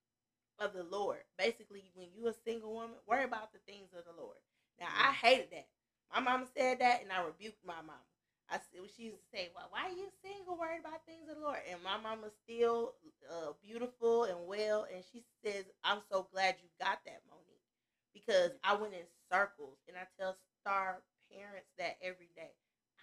of 0.58 0.72
the 0.74 0.84
lord 0.84 1.18
basically 1.38 1.90
when 1.94 2.08
you're 2.14 2.30
a 2.30 2.44
single 2.44 2.72
woman 2.74 2.96
worry 3.08 3.24
about 3.24 3.52
the 3.52 3.58
things 3.66 3.90
of 3.96 4.04
the 4.04 4.14
lord. 4.20 4.38
Now 4.78 4.88
i 4.92 5.12
hated 5.12 5.50
that. 5.52 5.66
My 6.14 6.20
mama 6.20 6.46
said 6.56 6.80
that 6.80 7.02
and 7.02 7.10
i 7.12 7.24
rebuked 7.24 7.64
my 7.66 7.80
mama 7.80 8.11
I 8.52 8.60
she 8.94 9.04
used 9.04 9.16
to 9.16 9.36
say, 9.36 9.50
"Well, 9.56 9.68
why 9.70 9.88
are 9.88 9.96
you 9.96 10.08
single, 10.22 10.58
worried 10.58 10.80
about 10.80 11.06
things 11.06 11.28
of 11.30 11.36
the 11.36 11.42
Lord?" 11.42 11.60
And 11.70 11.82
my 11.82 11.96
mama's 11.96 12.36
still 12.44 12.94
uh, 13.30 13.52
beautiful 13.62 14.24
and 14.24 14.46
well, 14.46 14.86
and 14.94 15.02
she 15.10 15.24
says, 15.44 15.64
"I'm 15.84 16.00
so 16.10 16.28
glad 16.32 16.56
you 16.62 16.68
got 16.78 16.98
that, 17.06 17.22
Monique, 17.30 17.64
because 18.12 18.50
I 18.62 18.74
went 18.74 18.92
in 18.92 19.08
circles." 19.32 19.78
And 19.88 19.96
I 19.96 20.04
tell 20.20 20.36
star 20.60 21.00
parents 21.32 21.68
that 21.78 21.96
every 22.02 22.28
day. 22.36 22.52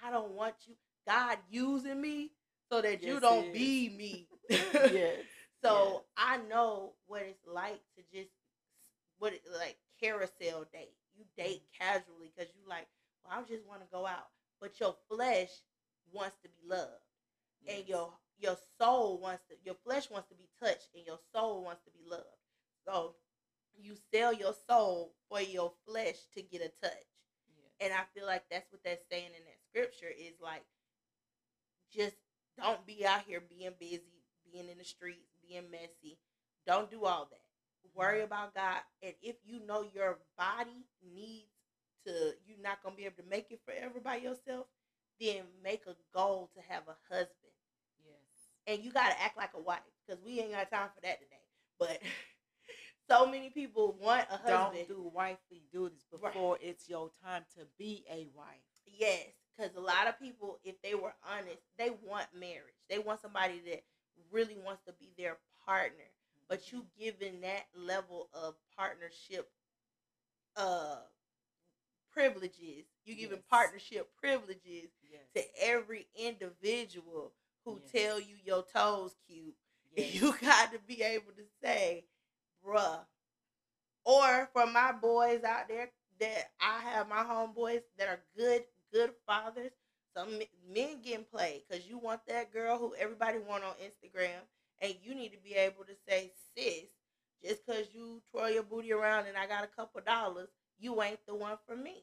I 0.04 0.12
don't 0.12 0.34
want 0.34 0.56
you, 0.68 0.76
God, 1.08 1.40
using 1.50 2.00
me 2.00 2.32
so 2.72 2.82
that 2.82 3.02
yes, 3.02 3.08
you 3.08 3.20
don't 3.20 3.52
be 3.52 3.90
me. 3.90 4.28
yes. 4.50 5.18
So 5.64 5.74
yes. 5.74 6.02
I 6.16 6.38
know 6.48 6.94
what 7.08 7.24
it's 7.24 7.46
like 7.48 7.82
to 7.98 8.04
just 8.14 8.30
what 9.18 9.34
it 9.34 9.42
like 9.58 9.78
carousel 10.02 10.66
date. 10.72 10.94
You 11.18 11.26
date 11.36 11.64
casually 11.78 12.32
because 12.36 12.54
you 12.56 12.70
like, 12.70 12.88
well, 13.26 13.40
I 13.40 13.42
just 13.50 13.68
want 13.68 13.82
to 13.82 13.88
go 13.92 14.06
out 14.06 14.30
but 14.62 14.80
your 14.80 14.96
flesh 15.10 15.50
wants 16.12 16.38
to 16.44 16.50
be 16.50 16.68
loved, 16.68 17.04
yes. 17.62 17.78
and 17.78 17.88
your 17.88 18.14
your 18.38 18.58
soul 18.80 19.20
wants 19.20 19.44
to 19.50 19.56
your 19.64 19.76
flesh 19.86 20.10
wants 20.10 20.30
to 20.30 20.36
be 20.36 20.50
touched, 20.62 20.90
and 20.96 21.06
your 21.06 21.20
soul 21.34 21.64
wants 21.64 21.84
to 21.84 21.92
be 21.92 22.10
loved. 22.10 22.24
So 22.88 23.16
you 23.76 23.96
sell 24.14 24.34
your 24.34 24.54
soul 24.68 25.14
for 25.30 25.42
your 25.42 25.72
flesh 25.86 26.18
to 26.36 26.42
get 26.42 26.62
a 26.62 26.72
touch. 26.86 27.08
Yes. 27.58 27.72
And 27.80 27.94
I 27.94 28.04
feel 28.14 28.28
like 28.28 28.44
that's 28.50 28.72
what 28.72 28.82
that's 28.84 29.04
saying 29.10 29.28
in 29.28 29.44
that 29.46 29.60
scripture 29.70 30.12
is 30.18 30.34
like, 30.42 30.64
just 31.94 32.16
don't 32.58 32.86
be 32.86 33.06
out 33.06 33.22
here 33.28 33.42
being 33.42 33.72
busy, 33.80 34.24
being 34.52 34.70
in 34.70 34.78
the 34.78 34.84
streets, 34.84 35.30
being 35.48 35.70
messy. 35.72 36.18
Don't 36.68 36.92
do 36.92 37.06
all 37.06 37.28
that. 37.32 37.40
Worry 37.96 38.22
about 38.22 38.54
God. 38.54 38.80
And 39.02 39.14
if 39.22 39.36
you 39.44 39.60
know 39.66 39.84
your 39.94 40.20
body 40.38 40.86
needs 41.14 41.52
to, 42.06 42.34
you're 42.46 42.62
not 42.62 42.82
going 42.84 42.96
to 42.96 42.98
be 42.98 43.06
able 43.06 43.22
to 43.24 43.30
make 43.30 43.48
it 43.52 43.62
forever 43.66 44.00
by 44.04 44.18
yourself, 44.18 44.68
then 45.20 45.44
make 45.64 45.84
a 45.88 45.96
goal 46.14 46.50
to 46.56 46.62
have 46.72 46.84
a 46.88 46.98
husband. 47.14 47.54
Yes. 48.06 48.16
And 48.68 48.84
you 48.84 48.92
got 48.92 49.10
to 49.10 49.22
act 49.22 49.38
like 49.38 49.52
a 49.56 49.62
wife 49.62 49.80
because 50.08 50.22
we 50.24 50.40
ain't 50.40 50.52
got 50.52 50.72
time 50.72 50.90
for 50.96 51.02
that 51.02 51.20
today. 51.20 51.42
But 51.80 52.00
so 53.10 53.26
many 53.26 53.50
people 53.50 53.98
want 54.02 54.26
a 54.30 54.38
husband. 54.38 54.88
Don't 54.88 54.88
do 54.88 55.12
wifely 55.14 55.64
duties 55.72 56.06
Right. 56.12 56.34
before 56.34 56.58
it's 56.62 56.90
your 56.90 57.12
time 57.24 57.44
to 57.58 57.66
be 57.78 58.06
a 58.12 58.28
wife. 58.36 58.64
Yes, 58.86 59.28
because 59.58 59.76
a 59.76 59.82
lot 59.82 60.08
of 60.08 60.20
people, 60.20 60.60
if 60.64 60.82
they 60.82 60.96
were 60.96 61.14
honest, 61.30 61.62
they 61.78 61.92
want 62.06 62.28
marriage. 62.34 62.76
They 62.90 63.00
want 63.00 63.22
somebody 63.22 63.62
that 63.68 63.84
really 64.32 64.58
wants 64.64 64.84
to 64.88 64.94
be 64.94 65.14
their 65.18 65.38
partner. 65.66 66.06
But 66.48 66.72
you 66.72 66.86
giving 67.00 67.42
that 67.42 67.66
level 67.76 68.30
of 68.34 68.56
partnership 68.76 69.50
uh 70.56 70.98
privileges, 72.12 72.86
you 73.06 73.16
giving 73.16 73.38
Yes. 73.38 73.46
partnership 73.50 74.10
privileges 74.16 74.92
Yes. 75.10 75.22
to 75.36 75.44
every 75.62 76.08
individual 76.16 77.34
who 77.66 77.80
Yes. 77.82 77.92
tell 77.92 78.20
you 78.20 78.36
your 78.44 78.64
toes 78.64 79.16
cute. 79.28 79.56
You 79.96 80.34
got 80.42 80.72
to 80.74 80.80
be 80.80 81.02
able 81.02 81.32
to 81.34 81.46
say, 81.62 82.06
bruh. 82.64 83.06
Or 84.06 84.50
for 84.54 84.66
my 84.66 84.92
boys 84.92 85.44
out 85.44 85.68
there 85.68 85.90
that 86.20 86.52
I 86.62 86.80
have 86.82 87.08
my 87.08 87.24
homeboys 87.24 87.82
that 87.98 88.08
are 88.08 88.20
good, 88.36 88.64
good 88.92 89.12
fathers. 89.26 89.72
Some 90.16 90.40
men 90.74 91.02
getting 91.04 91.26
played 91.26 91.64
because 91.68 91.88
you 91.88 91.98
want 91.98 92.22
that 92.28 92.52
girl 92.52 92.78
who 92.78 92.94
everybody 92.96 93.40
want 93.40 93.64
on 93.64 93.74
Instagram, 93.76 94.42
and 94.82 94.96
you 95.04 95.14
need 95.16 95.30
to 95.32 95.38
be 95.38 95.54
able 95.54 95.86
to 95.86 95.94
say, 96.08 96.32
sis, 96.56 96.90
just 97.44 97.66
because 97.66 97.88
you 97.94 98.22
twirl 98.32 98.50
your 98.50 98.64
booty 98.64 98.92
around 98.92 99.28
and 99.28 99.38
I 99.38 99.48
got 99.48 99.64
a 99.64 99.68
couple 99.68 100.02
dollars, 100.02 100.50
you 100.80 101.02
ain't 101.02 101.20
the 101.28 101.36
one 101.36 101.58
for 101.68 101.76
me. 101.76 101.96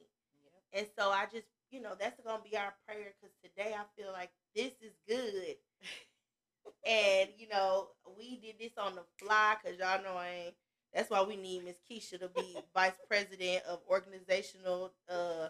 Yep. 0.73 0.81
And 0.81 0.87
so 0.99 1.11
I 1.11 1.27
just, 1.33 1.47
you 1.71 1.81
know, 1.81 1.93
that's 1.99 2.21
gonna 2.25 2.43
be 2.49 2.57
our 2.57 2.75
prayer 2.87 3.15
because 3.21 3.35
today 3.43 3.75
I 3.75 3.85
feel 4.01 4.13
like 4.13 4.31
this 4.55 4.73
is 4.83 4.93
good. 5.09 5.57
and 6.87 7.31
you 7.39 7.49
know, 7.49 7.89
we 8.19 8.37
did 8.37 8.57
this 8.61 8.73
on 8.79 8.95
the 8.97 9.03
fly 9.19 9.57
because 9.63 9.79
y'all 9.79 10.03
know 10.03 10.17
I 10.19 10.47
ain't. 10.47 10.55
That's 10.95 11.11
why 11.11 11.23
we 11.23 11.37
need 11.37 11.65
Miss 11.65 11.77
Keisha 11.91 12.19
to 12.21 12.29
be 12.29 12.63
vice 12.75 12.99
president 13.09 13.65
of 13.69 13.81
organizational 13.91 14.93
uh, 15.11 15.49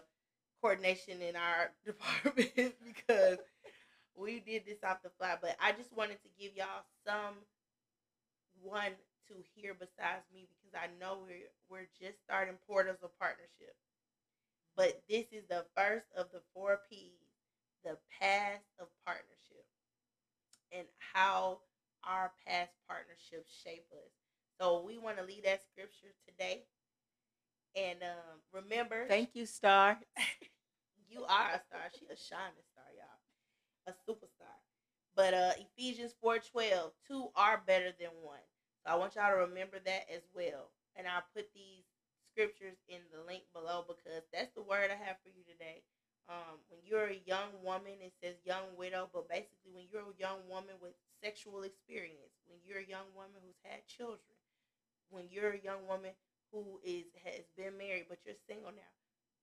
coordination 0.61 1.21
in 1.21 1.35
our 1.35 1.71
department 1.85 2.75
because 2.85 3.37
we 4.15 4.39
did 4.39 4.65
this 4.65 4.83
off 4.83 5.03
the 5.03 5.09
fly. 5.17 5.35
But 5.41 5.55
I 5.61 5.71
just 5.73 5.95
wanted 5.95 6.21
to 6.23 6.29
give 6.39 6.55
y'all 6.55 6.85
some 7.05 7.35
one 8.61 8.91
to 9.27 9.33
hear 9.55 9.73
besides 9.73 10.25
me 10.33 10.47
because 10.67 10.79
I 10.83 10.87
know 10.99 11.19
we're 11.23 11.49
we're 11.69 11.87
just 11.99 12.23
starting 12.23 12.55
portals 12.67 12.97
of 13.03 13.17
partnership. 13.19 13.75
But 14.75 15.01
this 15.09 15.25
is 15.31 15.43
the 15.49 15.65
first 15.75 16.05
of 16.15 16.27
the 16.31 16.41
four 16.53 16.81
P's, 16.89 17.25
the 17.83 17.97
past 18.19 18.65
of 18.79 18.87
partnership, 19.05 19.65
and 20.71 20.85
how 21.13 21.59
our 22.03 22.31
past 22.45 22.71
partnerships 22.87 23.49
shape 23.63 23.85
us. 23.91 24.11
So 24.59 24.83
we 24.85 24.97
want 24.97 25.17
to 25.17 25.23
lead 25.23 25.45
that 25.45 25.61
scripture 25.63 26.13
today. 26.27 26.63
And 27.75 28.01
um, 28.01 28.39
remember, 28.53 29.05
Thank 29.07 29.35
you, 29.35 29.45
Star. 29.45 29.99
you 31.09 31.23
are 31.23 31.51
a 31.53 31.61
star. 31.67 31.89
She 31.97 32.05
a 32.05 32.17
shining 32.17 32.65
star, 32.73 32.89
y'all. 32.95 33.21
A 33.87 33.91
superstar. 34.09 34.53
But 35.15 35.33
uh 35.33 35.53
Ephesians 35.57 36.13
4:12, 36.23 36.91
two 37.07 37.29
are 37.35 37.63
better 37.65 37.91
than 37.99 38.09
one. 38.21 38.39
I 38.87 38.95
want 38.95 39.15
y'all 39.15 39.29
to 39.31 39.45
remember 39.51 39.77
that 39.83 40.07
as 40.09 40.23
well. 40.33 40.71
And 40.95 41.05
I'll 41.05 41.27
put 41.35 41.51
these 41.53 41.85
scriptures 42.31 42.77
in 42.87 43.03
the 43.11 43.21
link 43.27 43.43
below 43.53 43.85
because 43.85 44.23
that's 44.33 44.53
the 44.55 44.63
word 44.63 44.89
I 44.89 44.97
have 44.97 45.19
for 45.21 45.29
you 45.29 45.43
today. 45.45 45.83
Um, 46.27 46.59
when 46.67 46.81
you're 46.83 47.07
a 47.07 47.23
young 47.25 47.55
woman, 47.63 47.99
it 48.03 48.13
says 48.21 48.35
young 48.43 48.75
widow, 48.75 49.09
but 49.13 49.29
basically 49.29 49.71
when 49.71 49.87
you're 49.91 50.11
a 50.11 50.19
young 50.19 50.43
woman 50.49 50.75
with 50.81 50.95
sexual 51.23 51.63
experience, 51.63 52.35
when 52.47 52.59
you're 52.65 52.83
a 52.83 52.89
young 52.89 53.07
woman 53.15 53.39
who's 53.43 53.59
had 53.63 53.87
children, 53.87 54.35
when 55.09 55.25
you're 55.31 55.55
a 55.55 55.63
young 55.63 55.87
woman 55.87 56.11
who 56.51 56.79
is 56.83 57.07
has 57.23 57.47
been 57.55 57.77
married 57.77 58.07
but 58.09 58.19
you're 58.25 58.39
single 58.47 58.71
now, 58.71 58.93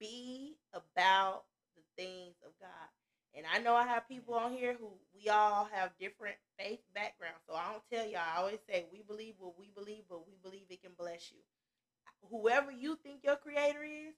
be 0.01 0.57
about 0.73 1.45
the 1.77 1.85
things 1.97 2.37
of 2.45 2.53
God. 2.61 2.91
And 3.37 3.47
I 3.53 3.59
know 3.59 3.75
I 3.75 3.87
have 3.87 4.09
people 4.09 4.35
on 4.35 4.53
here 4.53 4.77
who 4.79 4.89
we 5.15 5.29
all 5.29 5.69
have 5.73 5.91
different 6.01 6.37
faith 6.59 6.81
backgrounds. 6.95 7.41
So 7.49 7.55
I 7.55 7.73
don't 7.73 7.83
tell 7.93 8.11
y'all. 8.11 8.23
I 8.35 8.41
always 8.41 8.61
say 8.69 8.87
we 8.93 9.03
believe 9.07 9.35
what 9.39 9.59
we 9.59 9.71
believe, 9.75 10.05
but 10.09 10.27
we 10.27 10.35
believe 10.43 10.67
it 10.71 10.83
can 10.83 10.93
bless 10.99 11.33
you. 11.33 11.39
Whoever 12.31 12.71
you 12.73 12.99
think 13.03 13.21
your 13.25 13.37
creator 13.37 13.83
is, 13.85 14.15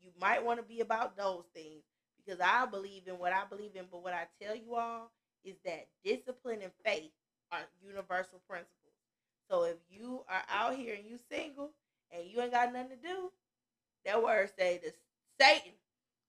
you 0.00 0.10
might 0.20 0.44
want 0.44 0.60
to 0.60 0.66
be 0.66 0.80
about 0.80 1.16
those 1.16 1.44
things 1.54 1.82
because 2.16 2.40
I 2.40 2.66
believe 2.66 3.08
in 3.08 3.18
what 3.18 3.32
I 3.32 3.44
believe 3.48 3.76
in. 3.76 3.86
But 3.90 4.02
what 4.02 4.14
I 4.14 4.26
tell 4.42 4.56
you 4.56 4.74
all 4.76 5.10
is 5.44 5.56
that 5.64 5.88
discipline 6.04 6.60
and 6.62 6.72
faith 6.84 7.12
are 7.52 7.60
universal 7.84 8.40
principles. 8.48 8.70
So 9.50 9.64
if 9.64 9.76
you 9.90 10.24
are 10.28 10.42
out 10.50 10.76
here 10.76 10.94
and 10.96 11.06
you 11.06 11.18
single 11.30 11.70
and 12.12 12.26
you 12.28 12.40
ain't 12.40 12.52
got 12.52 12.72
nothing 12.72 12.90
to 12.90 12.96
do, 12.96 13.30
that 14.04 14.22
word 14.22 14.50
say 14.58 14.80
this 14.82 14.94
Satan 15.40 15.72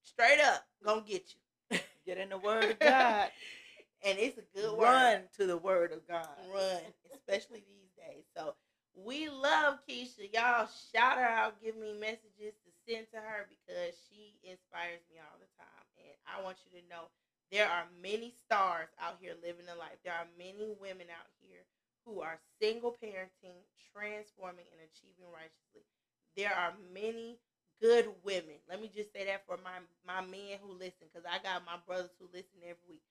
straight 0.04 0.40
up 0.42 0.66
gonna 0.84 1.02
get 1.02 1.24
you. 1.34 1.40
Get 2.08 2.18
in 2.18 2.30
the 2.30 2.38
Word 2.38 2.64
of 2.64 2.80
God. 2.80 3.28
and 4.08 4.18
it's 4.18 4.38
a 4.38 4.48
good 4.56 4.72
word. 4.72 4.88
Run 4.88 5.22
to 5.36 5.46
the 5.46 5.58
Word 5.58 5.92
of 5.92 6.08
God. 6.08 6.30
Run, 6.56 6.80
especially 7.14 7.68
these 7.68 7.92
days. 8.00 8.24
So 8.32 8.56
we 8.96 9.28
love 9.28 9.84
Keisha. 9.84 10.32
Y'all 10.32 10.72
shout 10.96 11.20
her 11.20 11.28
out, 11.28 11.62
give 11.62 11.76
me 11.76 11.92
messages 12.00 12.56
to 12.64 12.70
send 12.88 13.12
to 13.12 13.20
her 13.20 13.52
because 13.52 13.92
she 14.08 14.40
inspires 14.48 15.04
me 15.12 15.20
all 15.20 15.36
the 15.36 15.52
time. 15.60 15.86
And 16.00 16.16
I 16.24 16.40
want 16.40 16.56
you 16.64 16.80
to 16.80 16.88
know 16.88 17.12
there 17.52 17.68
are 17.68 17.84
many 18.02 18.32
stars 18.48 18.88
out 19.04 19.20
here 19.20 19.36
living 19.44 19.68
a 19.68 19.76
life. 19.76 20.00
There 20.08 20.16
are 20.16 20.32
many 20.40 20.72
women 20.80 21.12
out 21.12 21.28
here 21.44 21.68
who 22.08 22.24
are 22.24 22.40
single 22.64 22.96
parenting, 22.96 23.60
transforming, 23.92 24.72
and 24.72 24.80
achieving 24.88 25.28
righteously. 25.28 25.84
There 26.40 26.56
are 26.56 26.72
many 26.96 27.36
good 27.82 28.08
women. 28.24 28.60
Let 28.70 28.82
me 28.82 28.92
just 28.96 29.14
say 29.14 29.26
that 29.26 29.46
for 29.48 29.58
my 29.64 29.80
my 30.06 30.22
men 30.26 30.60
who 30.64 30.74
listen, 30.74 31.10
because 31.12 31.28
I 31.30 31.44
got 31.44 31.66
my 31.66 31.78
brothers 31.88 32.12
who 32.20 32.28
listen 32.34 32.62
every 32.64 32.86
week. 32.90 33.04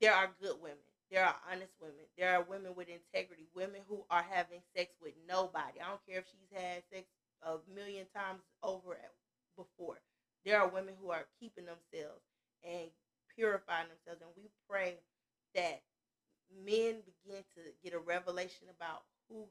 There 0.00 0.14
are 0.14 0.30
good 0.40 0.56
women. 0.62 0.84
There 1.10 1.24
are 1.24 1.36
honest 1.50 1.72
women. 1.80 2.06
There 2.18 2.34
are 2.34 2.44
women 2.44 2.74
with 2.76 2.88
integrity. 2.88 3.46
Women 3.54 3.82
who 3.88 4.04
are 4.10 4.24
having 4.24 4.60
sex 4.76 4.92
with 5.02 5.14
nobody. 5.28 5.80
I 5.80 5.88
don't 5.90 6.06
care 6.08 6.20
if 6.20 6.26
she's 6.30 6.52
had 6.52 6.82
sex 6.92 7.06
a 7.42 7.58
million 7.74 8.06
times 8.16 8.42
over 8.62 8.96
before. 9.56 10.00
There 10.44 10.60
are 10.60 10.68
women 10.68 10.94
who 11.00 11.10
are 11.10 11.26
keeping 11.40 11.66
themselves 11.66 12.22
and 12.64 12.90
purifying 13.36 13.88
themselves, 13.88 14.22
and 14.22 14.32
we 14.36 14.50
pray 14.68 14.96
that 15.54 15.82
men 16.64 17.02
begin 17.06 17.42
to 17.56 17.62
get 17.84 17.94
a 17.94 18.00
revelation 18.00 18.68
about 18.74 19.02
who 19.28 19.46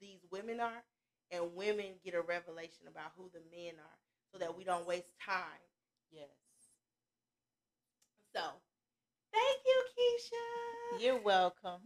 these 0.00 0.20
women 0.30 0.60
are 0.60 0.82
and 1.30 1.54
women 1.54 1.94
get 2.04 2.14
a 2.14 2.22
revelation 2.22 2.86
about 2.88 3.12
who 3.16 3.30
the 3.32 3.40
men 3.54 3.74
are 3.78 3.98
so 4.32 4.38
that 4.38 4.56
we 4.56 4.64
don't 4.64 4.86
waste 4.86 5.10
time. 5.24 5.62
Yes. 6.12 6.28
So, 8.34 8.40
thank 9.32 9.60
you, 9.66 9.84
Keisha. 9.98 11.02
You're 11.02 11.22
welcome. 11.22 11.80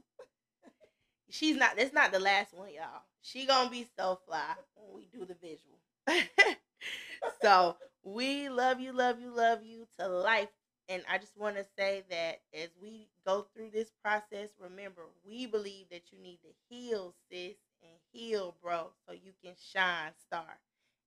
She's 1.31 1.57
not, 1.57 1.77
that's 1.77 1.93
not 1.93 2.13
the 2.13 2.21
last 2.21 2.55
one, 2.55 2.71
y'all. 2.75 3.03
She 3.23 3.47
gonna 3.47 3.71
be 3.71 3.87
so 3.99 4.21
fly 4.27 4.55
when 4.75 4.95
we 4.95 5.07
do 5.13 5.25
the 5.25 5.35
visual. 5.35 5.81
so, 7.43 7.77
we 8.03 8.49
love 8.49 8.81
you, 8.81 8.93
love 8.93 9.21
you, 9.21 9.35
love 9.35 9.63
you 9.65 9.87
to 9.99 10.09
life. 10.09 10.49
And 10.89 11.03
I 11.11 11.17
just 11.19 11.37
want 11.37 11.57
to 11.57 11.65
say 11.79 12.05
that 12.11 12.41
as 12.55 12.69
we 12.81 13.09
go 13.27 13.47
through 13.55 13.71
this 13.73 13.91
process, 14.03 14.51
remember, 14.61 15.03
we 15.27 15.47
believe 15.47 15.87
that 15.91 16.13
you 16.13 16.19
need 16.23 16.39
to 16.43 16.49
heal, 16.69 17.15
sis, 17.31 17.55
and 17.85 18.01
heal, 18.13 18.57
bro, 18.63 18.93
so 19.07 19.15
you 19.15 19.33
can 19.45 19.55
shine, 19.73 20.13
star. 20.19 20.59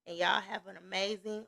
And 0.07 0.17
y'all 0.17 0.41
have 0.41 0.67
an 0.67 0.77
amazing 0.77 1.45